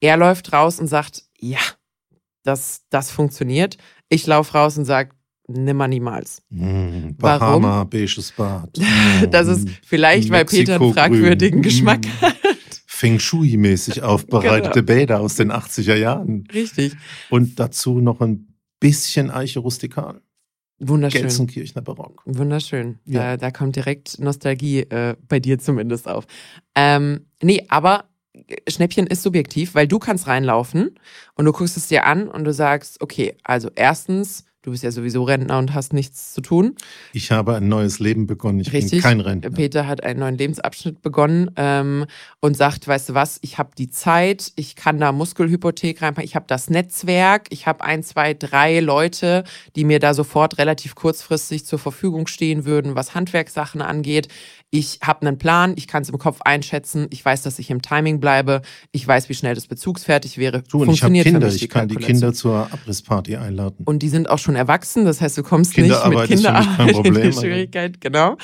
[0.00, 1.60] Er läuft raus und sagt, ja,
[2.42, 3.76] das, das funktioniert.
[4.08, 5.10] Ich laufe raus und sage,
[5.48, 6.42] nimmer niemals.
[6.50, 7.90] Mm, Bahama, Warum?
[7.90, 8.78] beiges Bad.
[8.78, 12.22] Mm, das ist vielleicht, weil Peter einen fragwürdigen Geschmack mm.
[12.22, 12.34] hat.
[12.86, 15.00] Feng Shui-mäßig aufbereitete genau.
[15.00, 16.46] Bäder aus den 80er Jahren.
[16.52, 16.94] Richtig.
[17.28, 20.20] Und dazu noch ein bisschen Eiche rustikal.
[20.78, 21.22] Wunderschön.
[21.22, 22.22] Gelsenkirchener Barock.
[22.24, 22.98] Wunderschön.
[23.04, 23.20] Ja.
[23.20, 26.26] Da, da kommt direkt Nostalgie äh, bei dir zumindest auf.
[26.74, 28.04] Ähm, nee, aber
[28.68, 30.98] Schnäppchen ist subjektiv, weil du kannst reinlaufen
[31.34, 34.90] und du guckst es dir an und du sagst, okay, also erstens Du bist ja
[34.90, 36.74] sowieso Rentner und hast nichts zu tun.
[37.12, 38.60] Ich habe ein neues Leben begonnen.
[38.60, 38.92] Ich Richtig.
[38.92, 39.50] bin kein Rentner.
[39.50, 42.06] Peter hat einen neuen Lebensabschnitt begonnen ähm,
[42.40, 46.34] und sagt, weißt du was, ich habe die Zeit, ich kann da Muskelhypothek reinpacken, ich
[46.34, 49.44] habe das Netzwerk, ich habe ein, zwei, drei Leute,
[49.76, 54.28] die mir da sofort relativ kurzfristig zur Verfügung stehen würden, was Handwerkssachen angeht.
[54.70, 57.80] Ich habe einen Plan, ich kann es im Kopf einschätzen, ich weiß, dass ich im
[57.80, 60.62] Timing bleibe, ich weiß, wie schnell das bezugsfertig wäre.
[60.62, 63.84] Du, und Funktioniert ich habe Kinder, ich kann die Kinder zur Abrissparty einladen.
[63.84, 67.22] Und die sind auch schon erwachsen, das heißt, du kommst nicht mit Kinderarbeit Problem, in
[67.22, 68.36] die Schwierigkeit, genau.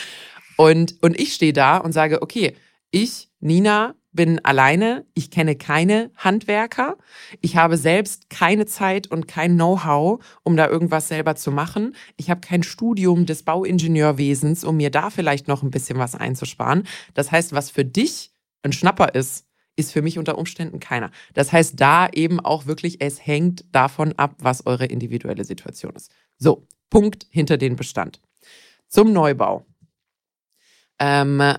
[0.57, 2.55] Und, und ich stehe da und sage, okay,
[2.91, 6.97] ich, Nina, bin alleine, ich kenne keine Handwerker,
[7.41, 11.95] ich habe selbst keine Zeit und kein Know-how, um da irgendwas selber zu machen.
[12.17, 16.87] Ich habe kein Studium des Bauingenieurwesens, um mir da vielleicht noch ein bisschen was einzusparen.
[17.15, 19.47] Das heißt, was für dich ein Schnapper ist,
[19.81, 21.11] ist für mich unter Umständen keiner.
[21.35, 26.11] Das heißt, da eben auch wirklich, es hängt davon ab, was eure individuelle Situation ist.
[26.39, 28.21] So, Punkt hinter den Bestand.
[28.89, 29.65] Zum Neubau.
[30.99, 31.55] Ähm,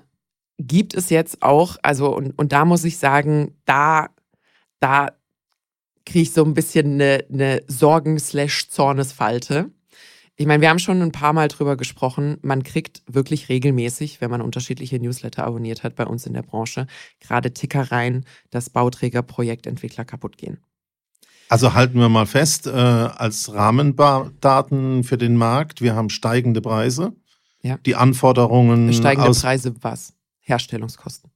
[0.58, 4.10] gibt es jetzt auch, also, und, und da muss ich sagen, da,
[4.80, 5.14] da
[6.06, 9.72] kriege ich so ein bisschen eine, eine Sorgen-Zornesfalte.
[10.36, 12.38] Ich meine, wir haben schon ein paar Mal drüber gesprochen.
[12.42, 16.88] Man kriegt wirklich regelmäßig, wenn man unterschiedliche Newsletter abonniert hat bei uns in der Branche,
[17.20, 20.58] gerade Tickereien, dass Bauträger, kaputt gehen.
[21.50, 27.14] Also halten wir mal fest, äh, als Rahmendaten für den Markt, wir haben steigende Preise.
[27.62, 27.78] Ja.
[27.86, 28.92] Die Anforderungen.
[28.94, 30.14] Steigende Preise was?
[30.40, 31.30] Herstellungskosten.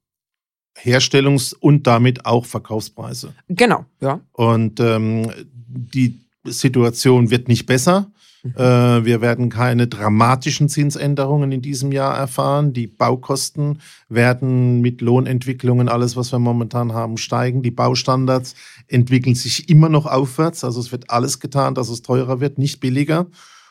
[0.82, 3.34] Herstellungs- und damit auch Verkaufspreise.
[3.48, 4.22] Genau, ja.
[4.32, 5.32] Und ähm,
[5.68, 8.12] die Situation wird nicht besser.
[8.56, 12.74] Äh, wir werden keine dramatischen Zinsänderungen in diesem Jahr erfahren.
[12.74, 17.64] Die Baukosten werden mit Lohnentwicklungen, alles, was wir momentan haben, steigen.
[17.64, 18.56] Die Baustandards
[18.88, 20.64] entwickeln sich immer noch aufwärts.
[20.64, 23.28] Also es wird alles getan, dass es teurer wird, nicht billiger.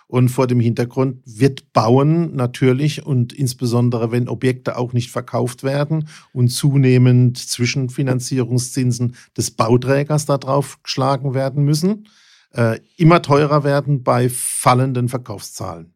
[0.07, 6.09] Und vor dem Hintergrund wird Bauen natürlich und insbesondere wenn Objekte auch nicht verkauft werden
[6.33, 12.07] und zunehmend Zwischenfinanzierungszinsen des Bauträgers darauf geschlagen werden müssen,
[12.55, 15.93] äh, immer teurer werden bei fallenden Verkaufszahlen.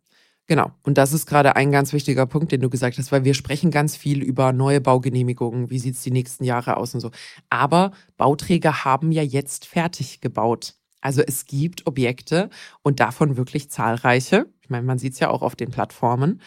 [0.46, 0.70] Genau.
[0.82, 3.70] Und das ist gerade ein ganz wichtiger Punkt, den du gesagt hast, weil wir sprechen
[3.70, 7.10] ganz viel über neue Baugenehmigungen, wie sieht es die nächsten Jahre aus und so.
[7.50, 10.74] Aber Bauträger haben ja jetzt fertig gebaut.
[11.02, 12.48] Also es gibt Objekte
[12.82, 14.46] und davon wirklich zahlreiche.
[14.62, 16.40] Ich meine, man sieht es ja auch auf den Plattformen,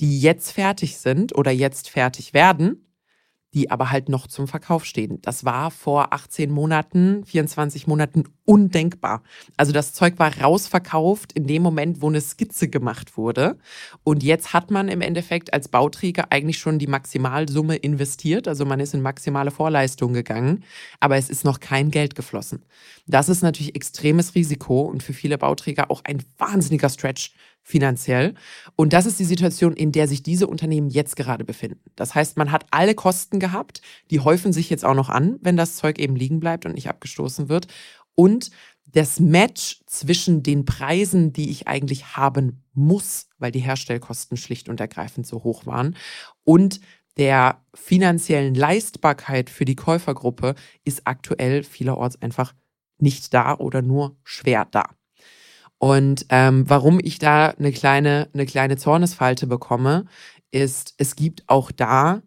[0.00, 2.87] die jetzt fertig sind oder jetzt fertig werden
[3.54, 5.20] die aber halt noch zum Verkauf stehen.
[5.22, 9.22] Das war vor 18 Monaten, 24 Monaten undenkbar.
[9.56, 13.58] Also das Zeug war rausverkauft in dem Moment, wo eine Skizze gemacht wurde.
[14.04, 18.48] Und jetzt hat man im Endeffekt als Bauträger eigentlich schon die Maximalsumme investiert.
[18.48, 20.64] Also man ist in maximale Vorleistung gegangen,
[21.00, 22.64] aber es ist noch kein Geld geflossen.
[23.06, 27.32] Das ist natürlich extremes Risiko und für viele Bauträger auch ein wahnsinniger Stretch
[27.68, 28.32] finanziell.
[28.76, 31.82] Und das ist die Situation, in der sich diese Unternehmen jetzt gerade befinden.
[31.96, 35.58] Das heißt, man hat alle Kosten gehabt, die häufen sich jetzt auch noch an, wenn
[35.58, 37.66] das Zeug eben liegen bleibt und nicht abgestoßen wird.
[38.14, 38.50] Und
[38.86, 44.80] das Match zwischen den Preisen, die ich eigentlich haben muss, weil die Herstellkosten schlicht und
[44.80, 45.94] ergreifend so hoch waren,
[46.44, 46.80] und
[47.18, 50.54] der finanziellen Leistbarkeit für die Käufergruppe
[50.84, 52.54] ist aktuell vielerorts einfach
[52.98, 54.97] nicht da oder nur schwer da.
[55.78, 60.06] Und ähm, warum ich da eine kleine, eine kleine Zornesfalte bekomme,
[60.50, 62.22] ist, es gibt auch da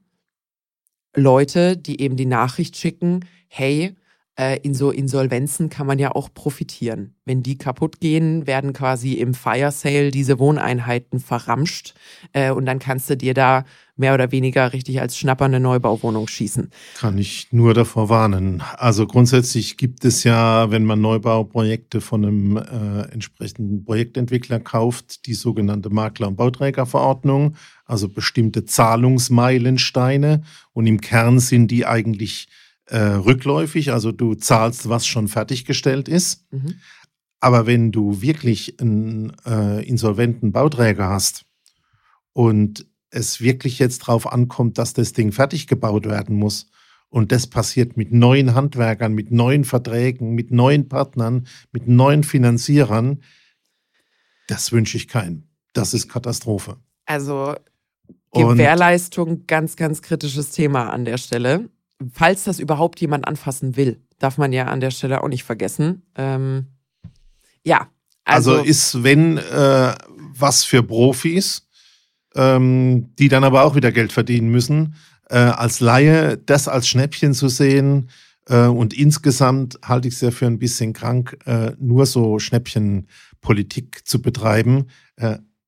[1.16, 3.96] Leute, die eben die Nachricht schicken, hey,
[4.38, 7.16] äh, in so Insolvenzen kann man ja auch profitieren.
[7.26, 11.94] Wenn die kaputt gehen, werden quasi im Fire Sale diese Wohneinheiten verramscht
[12.34, 13.66] äh, und dann kannst du dir da
[13.98, 16.72] mehr oder weniger richtig als schnappernde Neubauwohnung schießen.
[16.96, 18.64] Kann ich nur davor warnen.
[18.78, 25.34] Also grundsätzlich gibt es ja, wenn man Neubauprojekte von einem äh, entsprechenden Projektentwickler kauft, die
[25.34, 30.42] sogenannte Makler- und Bauträgerverordnung, also bestimmte Zahlungsmeilensteine
[30.74, 32.48] und im Kern sind die eigentlich
[32.86, 36.52] äh, rückläufig, also du zahlst, was schon fertiggestellt ist.
[36.52, 36.76] Mhm.
[37.40, 41.46] Aber wenn du wirklich einen äh, insolventen Bauträger hast
[42.34, 46.68] und es wirklich jetzt drauf ankommt, dass das Ding fertig gebaut werden muss,
[47.12, 53.22] und das passiert mit neuen Handwerkern, mit neuen Verträgen, mit neuen Partnern, mit neuen Finanzierern,
[54.48, 55.44] das wünsche ich keinem.
[55.74, 56.78] Das ist Katastrophe.
[57.06, 57.56] Also
[58.34, 61.70] Gewährleistung, ganz, ganz kritisches Thema an der Stelle
[62.14, 66.04] falls das überhaupt jemand anfassen will, darf man ja an der Stelle auch nicht vergessen.
[66.16, 66.68] Ähm,
[67.64, 67.88] ja.
[68.24, 69.94] Also, also ist, wenn äh,
[70.38, 71.68] was für Profis,
[72.36, 74.96] ähm, die dann aber auch wieder Geld verdienen müssen,
[75.30, 78.10] äh, als Laie das als Schnäppchen zu sehen
[78.48, 84.08] äh, und insgesamt halte ich es ja für ein bisschen krank, äh, nur so Schnäppchenpolitik
[84.08, 84.88] zu betreiben.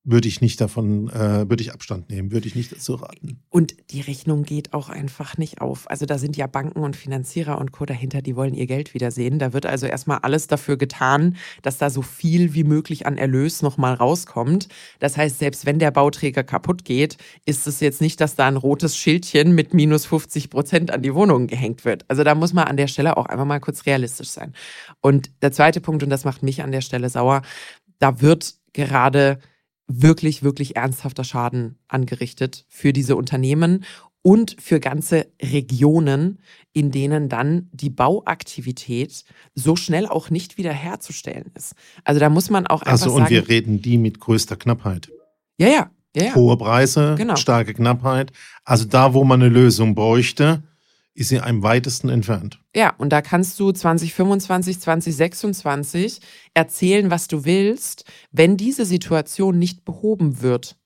[0.05, 3.39] Würde ich nicht davon, äh, würde ich Abstand nehmen, würde ich nicht dazu raten.
[3.49, 5.89] Und die Rechnung geht auch einfach nicht auf.
[5.89, 7.85] Also da sind ja Banken und Finanzierer und Co.
[7.85, 9.39] dahinter, die wollen ihr Geld wiedersehen.
[9.39, 13.61] Da wird also erstmal alles dafür getan, dass da so viel wie möglich an Erlös
[13.61, 14.67] nochmal rauskommt.
[14.99, 18.57] Das heißt, selbst wenn der Bauträger kaputt geht, ist es jetzt nicht, dass da ein
[18.57, 22.03] rotes Schildchen mit minus 50 Prozent an die Wohnung gehängt wird.
[22.09, 24.53] Also da muss man an der Stelle auch einfach mal kurz realistisch sein.
[24.99, 27.41] Und der zweite Punkt, und das macht mich an der Stelle sauer,
[27.99, 29.39] da wird gerade
[29.87, 33.83] wirklich, wirklich ernsthafter Schaden angerichtet für diese Unternehmen
[34.23, 36.39] und für ganze Regionen,
[36.71, 41.75] in denen dann die Bauaktivität so schnell auch nicht wiederherzustellen ist.
[42.05, 43.23] Also da muss man auch einfach also, sagen.
[43.23, 45.11] Und wir reden die mit größter Knappheit.
[45.57, 45.91] Ja, ja.
[46.15, 46.35] ja, ja.
[46.35, 47.35] Hohe Preise, genau.
[47.35, 48.31] starke Knappheit.
[48.63, 50.63] Also da, wo man eine Lösung bräuchte,
[51.15, 52.59] ist sie am weitesten entfernt.
[52.75, 56.19] Ja, und da kannst du 2025, 2026
[56.53, 58.05] erzählen, was du willst.
[58.31, 60.77] Wenn diese Situation nicht behoben wird,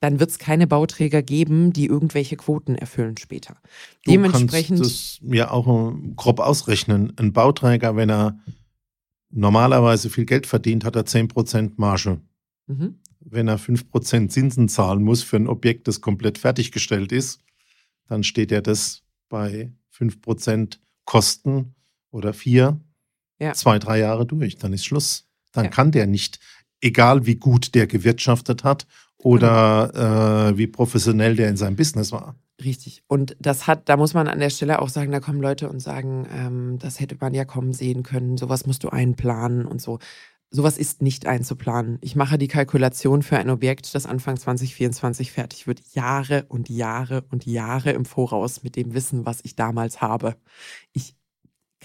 [0.00, 3.56] dann wird es keine Bauträger geben, die irgendwelche Quoten erfüllen später.
[4.04, 4.80] Du Dementsprechend.
[4.80, 7.12] kannst das ja auch grob ausrechnen.
[7.16, 8.38] Ein Bauträger, wenn er
[9.30, 12.20] normalerweise viel Geld verdient, hat er 10% Marge.
[12.66, 13.00] Mhm.
[13.20, 17.40] Wenn er 5% Zinsen zahlen muss für ein Objekt, das komplett fertiggestellt ist,
[18.06, 21.74] dann steht er das bei 5% Kosten
[22.10, 22.80] oder vier,
[23.38, 23.52] ja.
[23.52, 24.56] zwei, drei Jahre durch.
[24.56, 25.28] Dann ist Schluss.
[25.52, 25.70] Dann ja.
[25.70, 26.38] kann der nicht,
[26.80, 28.86] egal wie gut der gewirtschaftet hat
[29.16, 30.48] oder genau.
[30.48, 32.36] äh, wie professionell der in seinem Business war.
[32.62, 33.02] Richtig.
[33.06, 35.80] Und das hat, da muss man an der Stelle auch sagen, da kommen Leute und
[35.80, 39.98] sagen, ähm, das hätte man ja kommen sehen können, sowas musst du einplanen und so.
[40.50, 41.98] Sowas ist nicht einzuplanen.
[42.02, 47.22] Ich mache die Kalkulation für ein Objekt, das Anfang 2024 fertig wird, Jahre und Jahre
[47.30, 50.36] und Jahre im Voraus mit dem Wissen, was ich damals habe.
[50.92, 51.15] Ich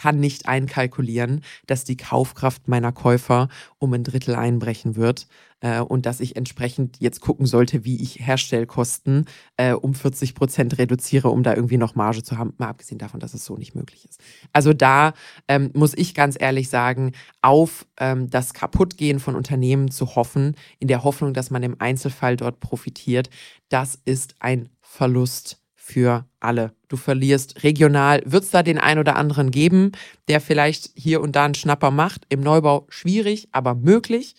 [0.02, 5.28] kann nicht einkalkulieren, dass die Kaufkraft meiner Käufer um ein Drittel einbrechen wird
[5.60, 9.26] äh, und dass ich entsprechend jetzt gucken sollte, wie ich Herstellkosten
[9.58, 13.20] äh, um 40 Prozent reduziere, um da irgendwie noch Marge zu haben, mal abgesehen davon,
[13.20, 14.20] dass es so nicht möglich ist.
[14.54, 15.14] Also da
[15.48, 17.12] ähm, muss ich ganz ehrlich sagen,
[17.44, 22.38] auf ähm, das Kaputtgehen von Unternehmen zu hoffen, in der Hoffnung, dass man im Einzelfall
[22.38, 23.30] dort profitiert,
[23.70, 26.76] das ist ein Verlust für alle.
[26.90, 29.94] Du verlierst regional, wird es da den ein oder anderen geben,
[30.28, 32.26] der vielleicht hier und da einen Schnapper macht.
[32.30, 34.36] Im Neubau schwierig, aber möglich.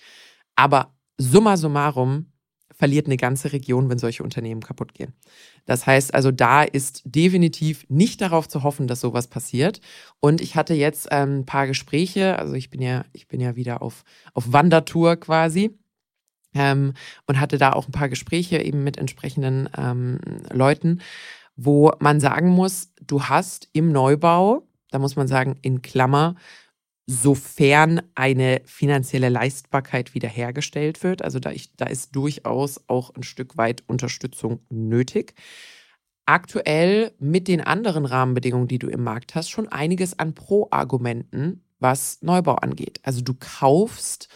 [0.55, 2.33] Aber summa summarum
[2.73, 5.15] verliert eine ganze Region, wenn solche Unternehmen kaputt gehen.
[5.67, 9.81] Das heißt also, da ist definitiv nicht darauf zu hoffen, dass sowas passiert.
[10.21, 13.57] Und ich hatte jetzt ähm, ein paar Gespräche, also ich bin ja, ich bin ja
[13.57, 15.77] wieder auf, auf Wandertour quasi.
[16.55, 16.95] Ähm,
[17.27, 20.19] und hatte da auch ein paar Gespräche eben mit entsprechenden ähm,
[20.51, 21.01] Leuten,
[21.57, 26.37] wo man sagen muss, du hast im Neubau, da muss man sagen, in Klammer,
[27.07, 31.23] sofern eine finanzielle Leistbarkeit wiederhergestellt wird.
[31.23, 35.35] Also da, ich, da ist durchaus auch ein Stück weit Unterstützung nötig.
[36.27, 42.23] Aktuell mit den anderen Rahmenbedingungen, die du im Markt hast, schon einiges an Pro-Argumenten, was
[42.23, 43.01] Neubau angeht.
[43.03, 44.29] Also du kaufst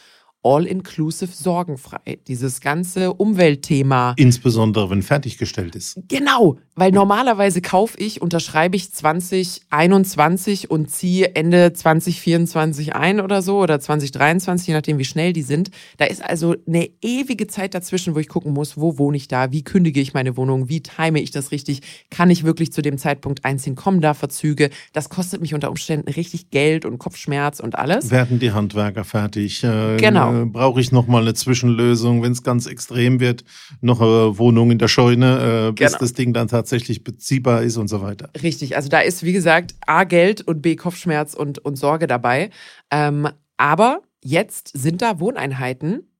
[0.47, 2.19] all-inclusive sorgenfrei.
[2.29, 4.15] Dieses ganze Umweltthema.
[4.17, 6.01] Insbesondere, wenn fertiggestellt ist.
[6.09, 13.59] Genau, weil normalerweise kaufe ich, unterschreibe ich 2021 und ziehe Ende 2024 ein oder so
[13.59, 15.71] oder 2023, je nachdem wie schnell die sind.
[15.97, 19.51] Da ist also eine ewige Zeit dazwischen, wo ich gucken muss, wo wohne ich da,
[19.51, 21.81] wie kündige ich meine Wohnung, wie time ich das richtig,
[22.11, 24.71] kann ich wirklich zu dem Zeitpunkt einziehen, kommen da Verzüge.
[24.93, 28.11] Das kostet mich unter Umständen richtig Geld und Kopfschmerz und alles.
[28.11, 29.65] Werden die Handwerker fertig?
[29.65, 33.45] Äh, genau äh, brauche ich noch mal eine Zwischenlösung, wenn es ganz extrem wird,
[33.81, 35.99] noch eine Wohnung in der Scheune, äh, bis genau.
[36.01, 38.31] das Ding dann tatsächlich beziehbar ist und so weiter.
[38.43, 42.51] Richtig, also da ist wie gesagt A Geld und B Kopfschmerz und, und Sorge dabei.
[42.91, 46.11] Ähm, aber jetzt sind da Wohneinheiten,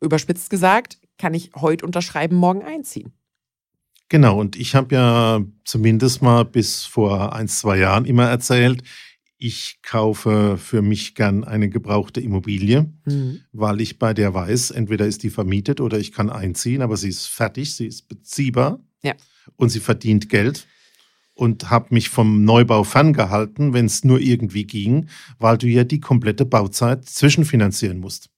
[0.00, 3.12] überspitzt gesagt, kann ich heute unterschreiben, morgen einziehen.
[4.08, 8.82] Genau, und ich habe ja zumindest mal bis vor ein, zwei Jahren immer erzählt,
[9.36, 13.40] ich kaufe für mich gern eine gebrauchte Immobilie, mhm.
[13.52, 17.08] weil ich bei der weiß, entweder ist die vermietet oder ich kann einziehen, aber sie
[17.08, 19.14] ist fertig, sie ist beziehbar ja.
[19.56, 20.66] und sie verdient Geld
[21.34, 26.00] und habe mich vom Neubau ferngehalten, wenn es nur irgendwie ging, weil du ja die
[26.00, 28.30] komplette Bauzeit zwischenfinanzieren musst.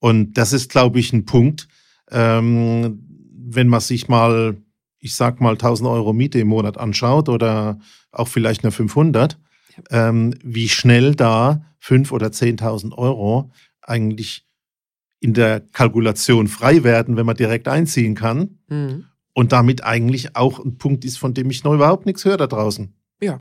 [0.00, 1.68] Und das ist, glaube ich, ein Punkt,
[2.10, 3.00] ähm,
[3.32, 4.56] wenn man sich mal,
[4.98, 7.78] ich sag mal, 1000 Euro Miete im Monat anschaut oder
[8.10, 9.38] auch vielleicht nur 500,
[9.90, 13.50] ähm, wie schnell da 5.000 oder 10.000 Euro
[13.82, 14.46] eigentlich
[15.20, 18.58] in der Kalkulation frei werden, wenn man direkt einziehen kann.
[18.68, 19.06] Mhm.
[19.32, 22.46] Und damit eigentlich auch ein Punkt ist, von dem ich noch überhaupt nichts höre da
[22.46, 22.94] draußen.
[23.20, 23.40] Ja.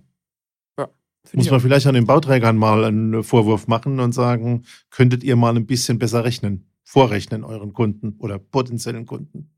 [0.79, 0.89] ja
[1.33, 5.55] Muss man vielleicht an den Bauträgern mal einen Vorwurf machen und sagen, könntet ihr mal
[5.55, 9.51] ein bisschen besser rechnen, vorrechnen euren Kunden oder potenziellen Kunden?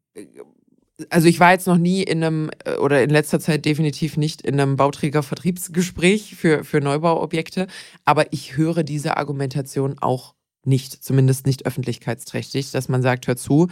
[1.10, 4.42] Also ich war jetzt noch nie in einem äh, oder in letzter Zeit definitiv nicht
[4.42, 7.68] in einem Bauträgervertriebsgespräch für, für Neubauobjekte,
[8.06, 13.68] aber ich höre diese Argumentation auch nicht, zumindest nicht öffentlichkeitsträchtig, dass man sagt, hör zu,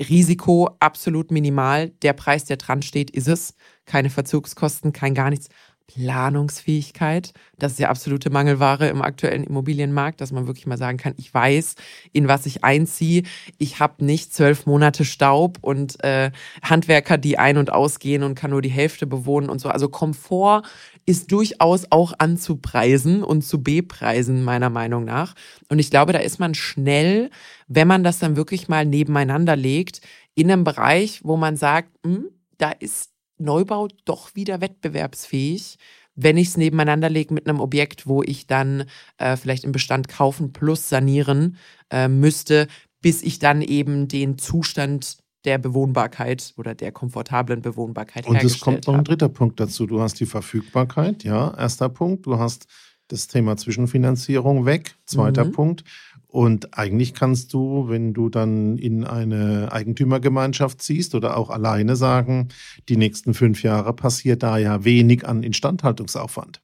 [0.00, 5.48] Risiko absolut minimal, der Preis, der dran steht, ist es, keine Verzugskosten, kein gar nichts.
[5.88, 7.32] Planungsfähigkeit.
[7.58, 11.32] Das ist ja absolute Mangelware im aktuellen Immobilienmarkt, dass man wirklich mal sagen kann, ich
[11.32, 11.74] weiß,
[12.12, 13.22] in was ich einziehe.
[13.56, 16.30] Ich habe nicht zwölf Monate Staub und äh,
[16.62, 19.70] Handwerker, die ein- und ausgehen und kann nur die Hälfte bewohnen und so.
[19.70, 20.62] Also Komfort
[21.06, 25.34] ist durchaus auch anzupreisen und zu bepreisen, meiner Meinung nach.
[25.70, 27.30] Und ich glaube, da ist man schnell,
[27.66, 30.02] wenn man das dann wirklich mal nebeneinander legt,
[30.34, 35.78] in einem Bereich, wo man sagt, hm, da ist Neubau doch wieder wettbewerbsfähig,
[36.14, 38.84] wenn ich es nebeneinander lege mit einem Objekt, wo ich dann
[39.18, 41.56] äh, vielleicht im Bestand kaufen plus sanieren
[41.90, 42.66] äh, müsste,
[43.00, 48.86] bis ich dann eben den Zustand der Bewohnbarkeit oder der komfortablen Bewohnbarkeit Und es kommt
[48.86, 49.86] noch ein dritter Punkt dazu.
[49.86, 52.26] Du hast die Verfügbarkeit, ja, erster Punkt.
[52.26, 52.66] Du hast
[53.06, 55.52] das Thema Zwischenfinanzierung weg, zweiter mhm.
[55.52, 55.84] Punkt.
[56.30, 62.48] Und eigentlich kannst du, wenn du dann in eine Eigentümergemeinschaft ziehst oder auch alleine sagen,
[62.90, 66.60] die nächsten fünf Jahre passiert da ja wenig an Instandhaltungsaufwand.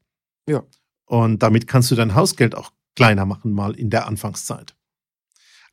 [0.47, 0.63] Ja.
[1.07, 4.75] Und damit kannst du dein Hausgeld auch kleiner machen, mal in der Anfangszeit.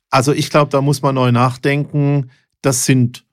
[0.08, 2.30] Also ich glaube, da muss man neu nachdenken.
[2.62, 3.26] Das sind,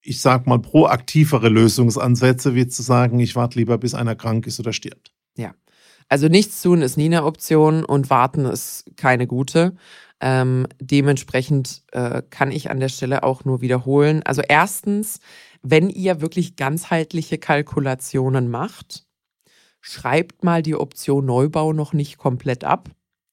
[0.00, 4.58] ich sag mal, proaktivere Lösungsansätze, wie zu sagen, ich warte lieber, bis einer krank ist
[4.58, 5.12] oder stirbt.
[5.36, 5.54] Ja.
[6.08, 9.76] Also nichts tun ist nie eine Option und warten ist keine gute.
[10.20, 14.22] Ähm, dementsprechend äh, kann ich an der Stelle auch nur wiederholen.
[14.24, 15.20] Also erstens,
[15.62, 19.04] wenn ihr wirklich ganzheitliche Kalkulationen macht,
[19.80, 22.88] schreibt mal die Option Neubau noch nicht komplett ab.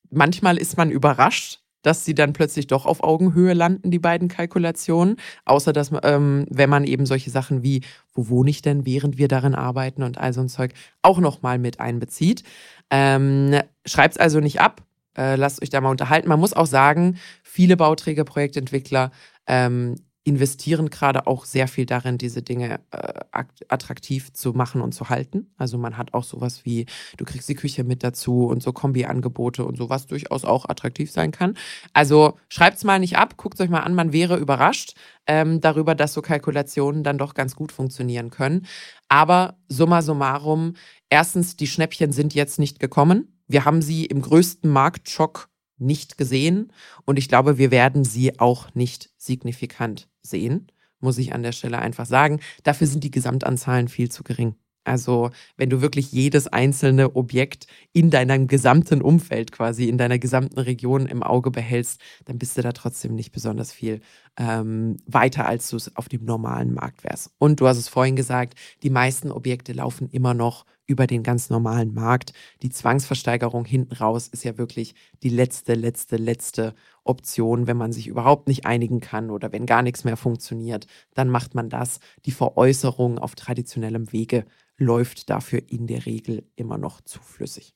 [0.09, 5.17] Manchmal ist man überrascht, dass sie dann plötzlich doch auf Augenhöhe landen, die beiden Kalkulationen.
[5.45, 7.81] Außer dass, ähm, wenn man eben solche Sachen wie,
[8.13, 10.73] wo wohne ich denn, während wir darin arbeiten und all so ein Zeug
[11.03, 12.43] auch nochmal mit einbezieht.
[12.89, 14.81] Ähm, Schreibt es also nicht ab.
[15.15, 16.29] Äh, lasst euch da mal unterhalten.
[16.29, 19.11] Man muss auch sagen, viele Bauträger, Projektentwickler
[19.45, 19.95] ähm,
[20.25, 23.23] investieren gerade auch sehr viel darin, diese Dinge äh,
[23.67, 25.51] attraktiv zu machen und zu halten.
[25.57, 26.85] Also man hat auch sowas wie,
[27.17, 31.31] du kriegst die Küche mit dazu und so Kombi-Angebote und sowas durchaus auch attraktiv sein
[31.31, 31.57] kann.
[31.91, 34.95] Also schreibt's mal nicht ab, guckt euch mal an, man wäre überrascht
[35.27, 38.65] ähm, darüber, dass so Kalkulationen dann doch ganz gut funktionieren können.
[39.09, 40.75] Aber summa summarum,
[41.09, 43.41] erstens, die Schnäppchen sind jetzt nicht gekommen.
[43.47, 45.49] Wir haben sie im größten Marktschock
[45.83, 46.71] nicht gesehen
[47.05, 50.67] und ich glaube, wir werden sie auch nicht signifikant sehen,
[50.99, 52.39] muss ich an der Stelle einfach sagen.
[52.63, 54.55] Dafür sind die Gesamtanzahlen viel zu gering.
[54.85, 60.59] Also wenn du wirklich jedes einzelne Objekt in deinem gesamten Umfeld quasi, in deiner gesamten
[60.59, 64.01] Region im Auge behältst, dann bist du da trotzdem nicht besonders viel
[64.37, 67.31] ähm, weiter, als du es auf dem normalen Markt wärst.
[67.37, 71.49] Und du hast es vorhin gesagt, die meisten Objekte laufen immer noch über den ganz
[71.49, 72.33] normalen Markt.
[72.61, 78.07] Die Zwangsversteigerung hinten raus ist ja wirklich die letzte, letzte, letzte Option, wenn man sich
[78.07, 81.99] überhaupt nicht einigen kann oder wenn gar nichts mehr funktioniert, dann macht man das.
[82.25, 84.45] Die Veräußerung auf traditionellem Wege
[84.77, 87.75] läuft dafür in der Regel immer noch zuflüssig.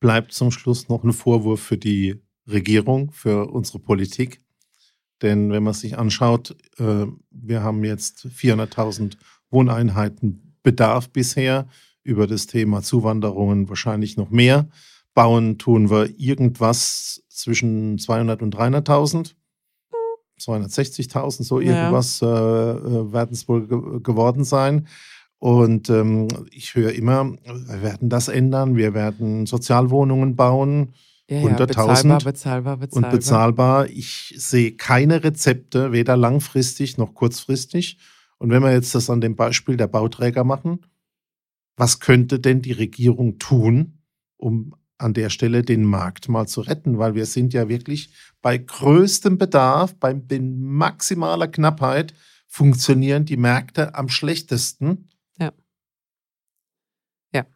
[0.00, 4.40] Bleibt zum Schluss noch ein Vorwurf für die Regierung, für unsere Politik.
[5.22, 9.16] Denn wenn man sich anschaut, äh, wir haben jetzt 400.000
[9.50, 11.66] Wohneinheiten Bedarf bisher.
[12.02, 14.68] Über das Thema Zuwanderungen wahrscheinlich noch mehr.
[15.14, 19.34] Bauen tun wir irgendwas zwischen 200 und 300.000.
[20.40, 22.28] 260.000, so irgendwas ja.
[22.28, 24.86] äh, äh werden es wohl ge geworden sein.
[25.38, 30.94] Und ähm, ich höre immer, wir werden das ändern, wir werden Sozialwohnungen bauen.
[31.28, 33.10] Ja, 100.000 bezahlbar, bezahlbar, bezahlbar.
[33.10, 33.86] Und bezahlbar.
[33.88, 37.98] Ich sehe keine Rezepte, weder langfristig noch kurzfristig.
[38.38, 40.86] Und wenn wir jetzt das an dem Beispiel der Bauträger machen,
[41.76, 43.98] was könnte denn die Regierung tun,
[44.36, 46.98] um an der Stelle den Markt mal zu retten?
[46.98, 48.12] Weil wir sind ja wirklich
[48.42, 52.14] bei größtem Bedarf, bei maximaler Knappheit
[52.46, 55.08] funktionieren die Märkte am schlechtesten.
[55.38, 55.52] Ja.
[57.32, 57.46] Ja.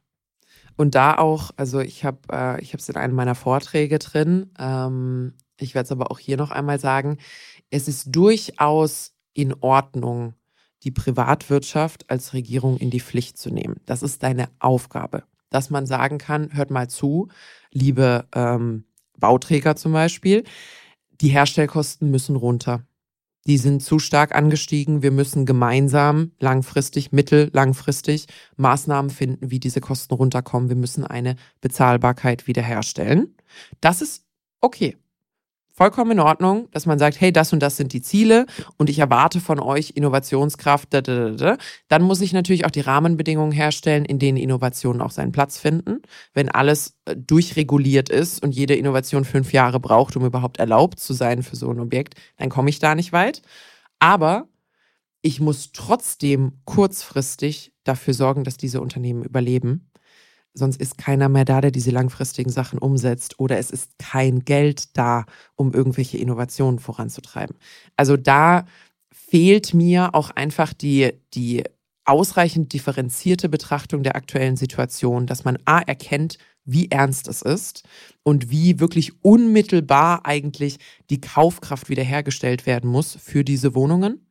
[0.76, 4.50] Und da auch, also ich habe äh, es in einem meiner Vorträge drin.
[4.58, 7.18] Ähm, ich werde es aber auch hier noch einmal sagen.
[7.70, 10.34] Es ist durchaus in Ordnung,
[10.84, 13.76] die Privatwirtschaft als Regierung in die Pflicht zu nehmen.
[13.86, 15.24] Das ist deine Aufgabe.
[15.50, 17.28] Dass man sagen kann, hört mal zu,
[17.70, 18.84] liebe ähm,
[19.18, 20.44] Bauträger zum Beispiel,
[21.20, 22.84] die Herstellkosten müssen runter.
[23.46, 25.02] Die sind zu stark angestiegen.
[25.02, 28.26] Wir müssen gemeinsam langfristig, mittellangfristig
[28.56, 30.68] Maßnahmen finden, wie diese Kosten runterkommen.
[30.68, 33.36] Wir müssen eine Bezahlbarkeit wiederherstellen.
[33.80, 34.24] Das ist
[34.60, 34.96] okay
[35.72, 38.46] vollkommen in Ordnung, dass man sagt, hey, das und das sind die Ziele
[38.76, 40.92] und ich erwarte von euch Innovationskraft.
[40.92, 41.56] Da, da, da.
[41.88, 46.02] Dann muss ich natürlich auch die Rahmenbedingungen herstellen, in denen Innovationen auch seinen Platz finden.
[46.34, 51.14] Wenn alles äh, durchreguliert ist und jede Innovation fünf Jahre braucht, um überhaupt erlaubt zu
[51.14, 53.42] sein für so ein Objekt, dann komme ich da nicht weit.
[53.98, 54.48] Aber
[55.22, 59.91] ich muss trotzdem kurzfristig dafür sorgen, dass diese Unternehmen überleben
[60.55, 64.96] sonst ist keiner mehr da, der diese langfristigen Sachen umsetzt oder es ist kein Geld
[64.96, 65.24] da,
[65.57, 67.57] um irgendwelche Innovationen voranzutreiben.
[67.96, 68.66] Also da
[69.11, 71.64] fehlt mir auch einfach die, die
[72.05, 77.84] ausreichend differenzierte Betrachtung der aktuellen Situation, dass man A erkennt, wie ernst es ist
[78.22, 80.78] und wie wirklich unmittelbar eigentlich
[81.11, 84.26] die Kaufkraft wiederhergestellt werden muss für diese Wohnungen,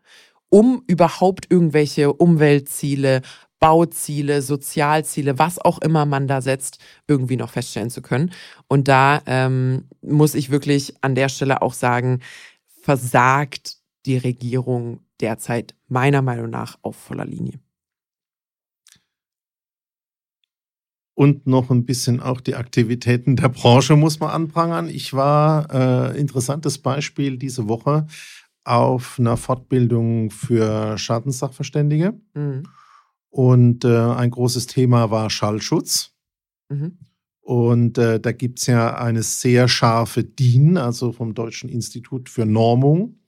[0.49, 3.21] um überhaupt irgendwelche Umweltziele,
[3.61, 8.31] Bauziele, Sozialziele, was auch immer man da setzt, irgendwie noch feststellen zu können.
[8.67, 12.21] Und da ähm, muss ich wirklich an der Stelle auch sagen,
[12.81, 17.59] versagt die Regierung derzeit meiner Meinung nach auf voller Linie.
[21.13, 24.89] Und noch ein bisschen auch die Aktivitäten der Branche muss man anprangern.
[24.89, 28.07] Ich war, äh, interessantes Beispiel diese Woche,
[28.63, 32.19] auf einer Fortbildung für Schadenssachverständige.
[32.33, 32.63] Mhm.
[33.31, 36.11] Und äh, ein großes Thema war Schallschutz.
[36.69, 36.97] Mhm.
[37.39, 42.45] Und äh, da gibt es ja eine sehr scharfe DIN, also vom Deutschen Institut für
[42.45, 43.19] Normung,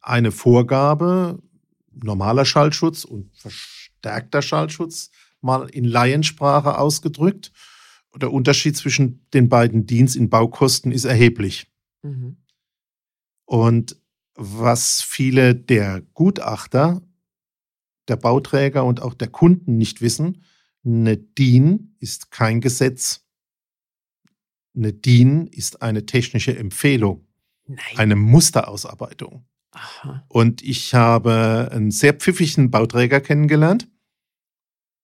[0.00, 1.42] eine Vorgabe,
[1.92, 7.52] normaler Schallschutz und verstärkter Schallschutz mal in Laiensprache ausgedrückt.
[8.16, 11.66] Der Unterschied zwischen den beiden Dienst in Baukosten ist erheblich.
[12.02, 12.36] Mhm.
[13.44, 13.96] Und
[14.34, 17.02] was viele der Gutachter,
[18.10, 20.44] der Bauträger und auch der Kunden nicht wissen,
[20.84, 23.26] eine DIN ist kein Gesetz.
[24.74, 27.26] Eine DIN ist eine technische Empfehlung,
[27.66, 27.78] Nein.
[27.96, 29.44] eine Musterausarbeitung.
[29.72, 30.24] Aha.
[30.28, 33.88] Und ich habe einen sehr pfiffigen Bauträger kennengelernt.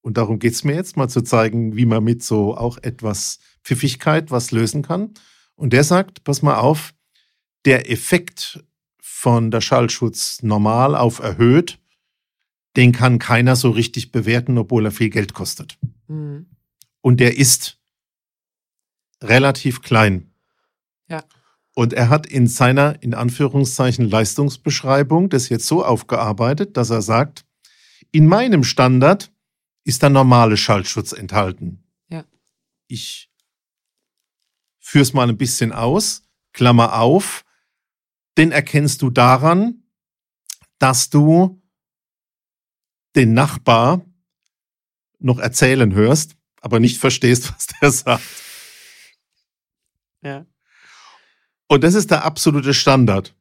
[0.01, 3.39] Und darum geht es mir jetzt mal zu zeigen, wie man mit so auch etwas
[3.65, 5.15] Pfiffigkeit was lösen kann.
[5.57, 6.95] Und der sagt, pass mal auf,
[7.65, 8.65] der Effekt
[9.01, 11.81] von der Schallschutz normal auf erhöht,
[12.77, 15.79] den kann keiner so richtig bewerten, obwohl er viel Geld kostet.
[16.09, 16.47] Mhm.
[17.01, 17.79] Und der ist
[19.23, 20.31] relativ klein.
[21.09, 21.25] Ja.
[21.75, 27.45] Und er hat in seiner, in Anführungszeichen, Leistungsbeschreibung das jetzt so aufgearbeitet, dass er sagt,
[28.13, 29.33] in meinem Standard
[29.85, 31.85] ist der normale Schallschutz enthalten.
[32.09, 32.25] Ja.
[32.89, 33.31] Ich
[34.79, 36.23] führe es mal ein bisschen aus,
[36.53, 37.45] Klammer auf,
[38.39, 39.83] den erkennst du daran,
[40.79, 41.63] dass du
[43.17, 44.05] den Nachbar
[45.19, 48.23] noch erzählen hörst, aber nicht verstehst, was der sagt.
[50.23, 50.47] Ja.
[51.69, 53.35] Und das ist der absolute Standard.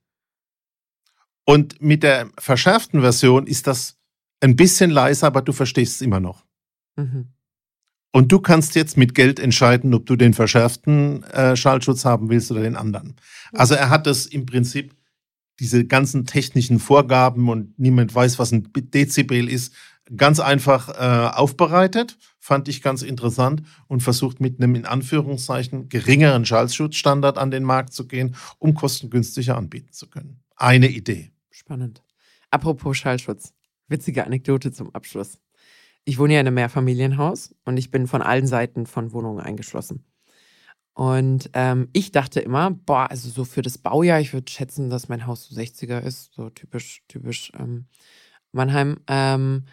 [1.46, 3.98] Und mit der verschärften Version ist das
[4.40, 6.44] ein bisschen leiser, aber du verstehst es immer noch.
[6.96, 7.34] Mhm.
[8.12, 12.50] Und du kannst jetzt mit Geld entscheiden, ob du den verschärften äh, Schallschutz haben willst
[12.50, 13.18] oder den anderen.
[13.52, 14.96] Also er hat das im Prinzip
[15.60, 19.74] diese ganzen technischen Vorgaben und niemand weiß, was ein Dezibel ist,
[20.16, 26.46] ganz einfach äh, aufbereitet, fand ich ganz interessant und versucht mit einem in Anführungszeichen geringeren
[26.46, 30.42] Schallschutzstandard an den Markt zu gehen, um kostengünstiger anbieten zu können.
[30.56, 31.32] Eine Idee.
[31.50, 32.04] Spannend.
[32.52, 33.54] Apropos Schallschutz.
[33.88, 35.40] Witzige Anekdote zum Abschluss.
[36.06, 40.06] Ich wohne ja in einem Mehrfamilienhaus und ich bin von allen Seiten von Wohnungen eingeschlossen.
[40.96, 45.10] Und ähm, ich dachte immer, boah, also so für das Baujahr, ich würde schätzen, dass
[45.10, 47.88] mein Haus so 60er ist, so typisch, typisch ähm,
[48.54, 49.00] Mannheim.
[49.08, 49.66] Ähm,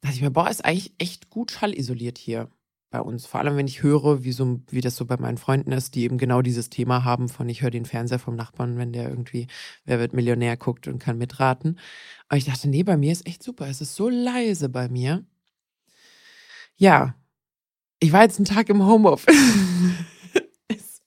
[0.00, 2.48] dachte ich mir, boah, ist eigentlich echt gut schallisoliert hier
[2.90, 3.26] bei uns.
[3.26, 6.04] Vor allem, wenn ich höre, wie, so, wie das so bei meinen Freunden ist, die
[6.04, 9.48] eben genau dieses Thema haben von ich höre den Fernseher vom Nachbarn, wenn der irgendwie
[9.84, 11.78] Wer wird Millionär guckt und kann mitraten.
[12.28, 13.68] Aber ich dachte, nee, bei mir ist echt super.
[13.68, 15.26] Es ist so leise bei mir.
[16.76, 17.14] Ja,
[18.00, 19.36] ich war jetzt einen Tag im Homeoffice.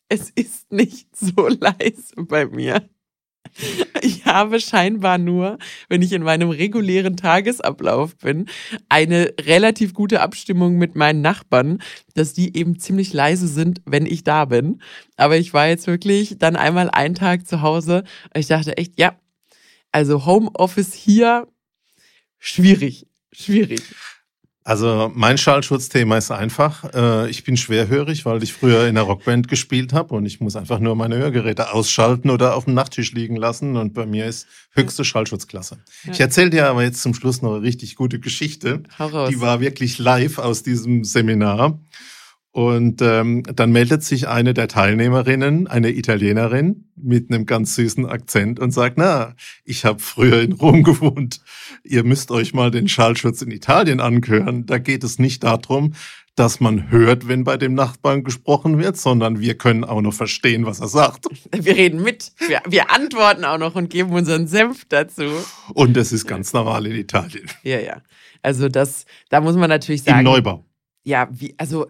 [0.10, 2.88] es ist nicht so leise bei mir.
[4.02, 8.48] Ich habe scheinbar nur, wenn ich in meinem regulären Tagesablauf bin,
[8.90, 11.82] eine relativ gute Abstimmung mit meinen Nachbarn,
[12.16, 14.82] dass die eben ziemlich leise sind, wenn ich da bin.
[15.16, 18.04] Aber ich war jetzt wirklich dann einmal einen Tag zu Hause.
[18.34, 19.18] Ich dachte echt, ja,
[19.92, 21.48] also Homeoffice hier,
[22.38, 23.82] schwierig, schwierig.
[24.68, 26.92] Also mein Schallschutzthema ist einfach.
[26.92, 30.56] Äh, ich bin schwerhörig, weil ich früher in der Rockband gespielt habe und ich muss
[30.56, 34.48] einfach nur meine Hörgeräte ausschalten oder auf dem Nachttisch liegen lassen und bei mir ist
[34.72, 35.78] höchste Schallschutzklasse.
[36.06, 36.14] Ja.
[36.14, 38.82] Ich erzähle dir aber jetzt zum Schluss noch eine richtig gute Geschichte.
[39.00, 41.80] Die war wirklich live aus diesem Seminar.
[42.56, 48.62] Und ähm, dann meldet sich eine der Teilnehmerinnen, eine Italienerin mit einem ganz süßen Akzent
[48.62, 49.36] und sagt, na,
[49.66, 51.42] ich habe früher in Rom gewohnt.
[51.84, 54.66] Ihr müsst euch mal den Schallschutz in Italien anhören.
[54.66, 55.96] Da geht es nicht darum,
[56.36, 60.66] dass man hört, wenn bei dem Nachbarn gesprochen wird, sondern wir können auch noch verstehen,
[60.66, 61.26] was er sagt.
[61.52, 65.24] Wir reden mit, wir, wir antworten auch noch und geben unseren Senf dazu.
[65.74, 67.50] Und das ist ganz normal in Italien.
[67.64, 68.02] Ja, ja.
[68.42, 70.20] Also das, da muss man natürlich sagen.
[70.20, 70.64] Im Neubau.
[71.04, 71.88] Ja, wie, also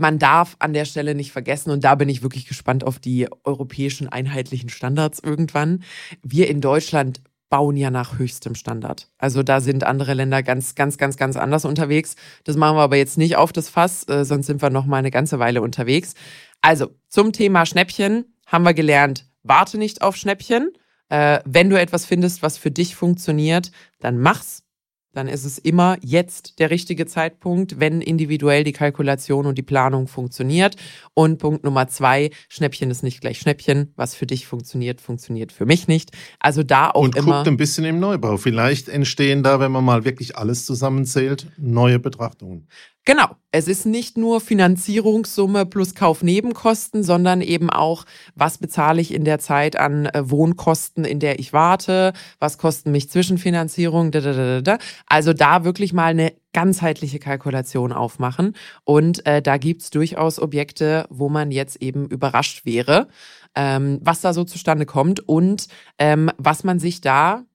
[0.00, 3.28] man darf an der Stelle nicht vergessen, und da bin ich wirklich gespannt auf die
[3.44, 5.82] europäischen einheitlichen Standards irgendwann.
[6.22, 7.20] Wir in Deutschland
[7.50, 9.08] bauen ja nach höchstem Standard.
[9.18, 12.16] Also da sind andere Länder ganz, ganz, ganz, ganz anders unterwegs.
[12.44, 14.98] Das machen wir aber jetzt nicht auf das Fass, äh, sonst sind wir noch mal
[14.98, 16.14] eine ganze Weile unterwegs.
[16.60, 20.72] Also zum Thema Schnäppchen haben wir gelernt, warte nicht auf Schnäppchen.
[21.08, 23.70] Äh, wenn du etwas findest, was für dich funktioniert,
[24.00, 24.64] dann mach's
[25.12, 30.06] dann ist es immer jetzt der richtige Zeitpunkt, wenn individuell die Kalkulation und die Planung
[30.06, 30.76] funktioniert.
[31.14, 33.92] Und Punkt Nummer zwei, Schnäppchen ist nicht gleich Schnäppchen.
[33.96, 36.10] Was für dich funktioniert, funktioniert für mich nicht.
[36.40, 37.26] Also da auch und immer.
[37.26, 38.36] Und guckt ein bisschen im Neubau.
[38.36, 42.68] Vielleicht entstehen da, wenn man mal wirklich alles zusammenzählt, neue Betrachtungen.
[43.08, 43.36] Genau.
[43.52, 48.04] Es ist nicht nur Finanzierungssumme plus Kaufnebenkosten, sondern eben auch,
[48.34, 52.90] was bezahle ich in der Zeit an äh, Wohnkosten, in der ich warte, was kosten
[52.90, 54.78] mich Zwischenfinanzierung, da, da, da, da.
[55.06, 58.54] Also da wirklich mal eine ganzheitliche Kalkulation aufmachen.
[58.84, 63.08] Und äh, da gibt's durchaus Objekte, wo man jetzt eben überrascht wäre,
[63.54, 67.46] ähm, was da so zustande kommt und ähm, was man sich da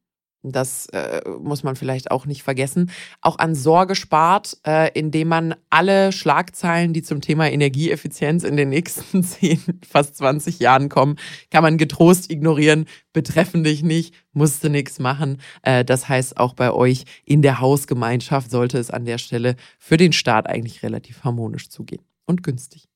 [0.43, 2.91] Das äh, muss man vielleicht auch nicht vergessen.
[3.21, 8.69] Auch an Sorge spart, äh, indem man alle Schlagzeilen, die zum Thema Energieeffizienz in den
[8.69, 11.15] nächsten 10, fast 20 Jahren kommen,
[11.49, 15.39] kann man getrost ignorieren, betreffen dich nicht, musste nichts machen.
[15.61, 19.95] Äh, das heißt, auch bei euch in der Hausgemeinschaft sollte es an der Stelle für
[19.95, 22.89] den Staat eigentlich relativ harmonisch zugehen und günstig.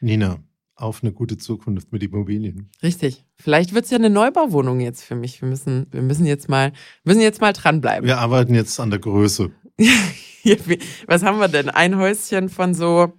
[0.00, 0.38] Nina,
[0.78, 2.70] auf eine gute Zukunft mit Immobilien.
[2.82, 3.24] Richtig.
[3.34, 5.42] Vielleicht wird es ja eine Neubauwohnung jetzt für mich.
[5.42, 6.72] Wir müssen, wir müssen jetzt mal,
[7.04, 8.06] müssen jetzt mal dranbleiben.
[8.06, 9.50] Wir arbeiten jetzt an der Größe.
[11.06, 11.68] Was haben wir denn?
[11.68, 13.12] Ein Häuschen von so,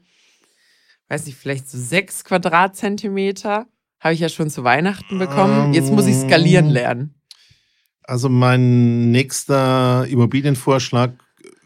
[1.09, 3.67] weiß nicht, vielleicht so sechs Quadratzentimeter.
[3.99, 5.73] Habe ich ja schon zu Weihnachten bekommen.
[5.73, 7.15] Jetzt muss ich skalieren ähm, lernen.
[8.03, 11.13] Also mein nächster Immobilienvorschlag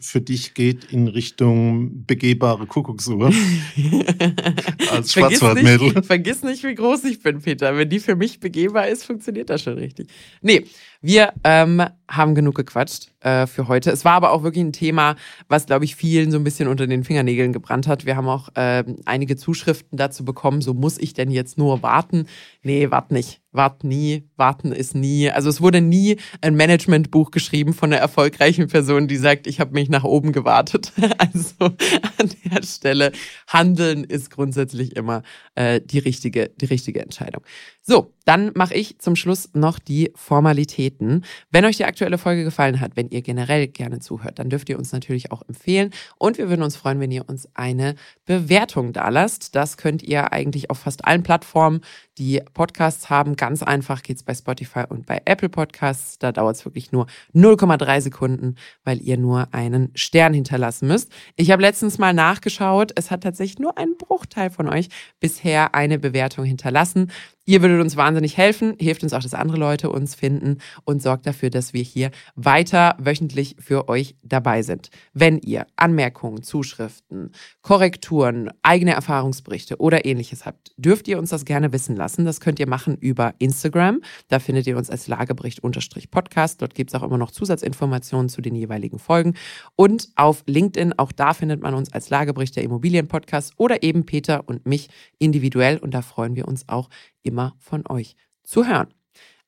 [0.04, 3.26] für dich geht in Richtung begehbare Kuckucksuhr.
[4.92, 5.78] Als Schwarzwaldmädel.
[5.78, 7.76] Vergiss nicht, vergiss nicht, wie groß ich bin, Peter.
[7.76, 10.08] Wenn die für mich begehbar ist, funktioniert das schon richtig.
[10.42, 10.66] Nee,
[11.00, 13.90] wir ähm, haben genug gequatscht äh, für heute.
[13.90, 15.16] Es war aber auch wirklich ein Thema,
[15.48, 18.06] was, glaube ich, vielen so ein bisschen unter den Fingernägeln gebrannt hat.
[18.06, 22.26] Wir haben auch äh, einige Zuschriften dazu bekommen, so muss ich denn jetzt nur warten?
[22.62, 23.40] Nee, wart nicht.
[23.54, 25.30] Wart nie, warten ist nie.
[25.30, 29.72] Also es wurde nie ein Managementbuch geschrieben von einer erfolgreichen Person, die sagt, ich habe
[29.72, 30.92] mich nach oben gewartet.
[31.18, 33.12] Also an der Stelle,
[33.46, 35.22] handeln ist grundsätzlich immer
[35.54, 37.42] äh, die, richtige, die richtige Entscheidung.
[37.82, 41.24] So, dann mache ich zum Schluss noch die Formalitäten.
[41.50, 44.78] Wenn euch die aktuelle Folge gefallen hat, wenn ihr generell gerne zuhört, dann dürft ihr
[44.78, 45.90] uns natürlich auch empfehlen.
[46.18, 47.94] Und wir würden uns freuen, wenn ihr uns eine
[48.24, 49.54] Bewertung da lasst.
[49.54, 51.82] Das könnt ihr eigentlich auf fast allen Plattformen,
[52.18, 53.36] die Podcasts haben.
[53.36, 56.18] Ganz einfach geht's bei Spotify und bei Apple Podcasts.
[56.18, 61.10] Da dauert es wirklich nur 0,3 Sekunden, weil ihr nur einen Stern hinterlassen müsst.
[61.36, 62.92] Ich habe letztens mal nachgeschaut.
[62.94, 64.88] Es hat tatsächlich nur ein Bruchteil von euch
[65.20, 67.10] bisher eine Bewertung hinterlassen.
[67.46, 71.26] Ihr würdet uns wahnsinnig helfen, hilft uns auch, dass andere Leute uns finden und sorgt
[71.26, 74.88] dafür, dass wir hier weiter wöchentlich für euch dabei sind.
[75.12, 81.72] Wenn ihr Anmerkungen, Zuschriften, Korrekturen, eigene Erfahrungsberichte oder ähnliches habt, dürft ihr uns das gerne
[81.74, 82.24] wissen lassen.
[82.24, 84.00] Das könnt ihr machen über Instagram.
[84.28, 86.62] Da findet ihr uns als Lagebericht-Podcast.
[86.62, 89.34] Dort gibt es auch immer noch Zusatzinformationen zu den jeweiligen Folgen.
[89.76, 94.48] Und auf LinkedIn, auch da findet man uns als Lagebericht der Immobilienpodcast oder eben Peter
[94.48, 94.88] und mich
[95.18, 95.76] individuell.
[95.76, 96.88] Und da freuen wir uns auch
[97.24, 98.14] immer von euch
[98.44, 98.88] zu hören.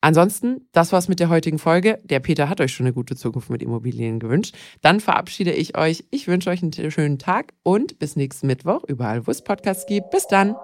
[0.00, 2.00] Ansonsten, das war's mit der heutigen Folge.
[2.04, 4.54] Der Peter hat euch schon eine gute Zukunft mit Immobilien gewünscht.
[4.82, 6.04] Dann verabschiede ich euch.
[6.10, 10.10] Ich wünsche euch einen schönen Tag und bis nächsten Mittwoch, überall, wo es Podcasts gibt.
[10.10, 10.54] Bis dann.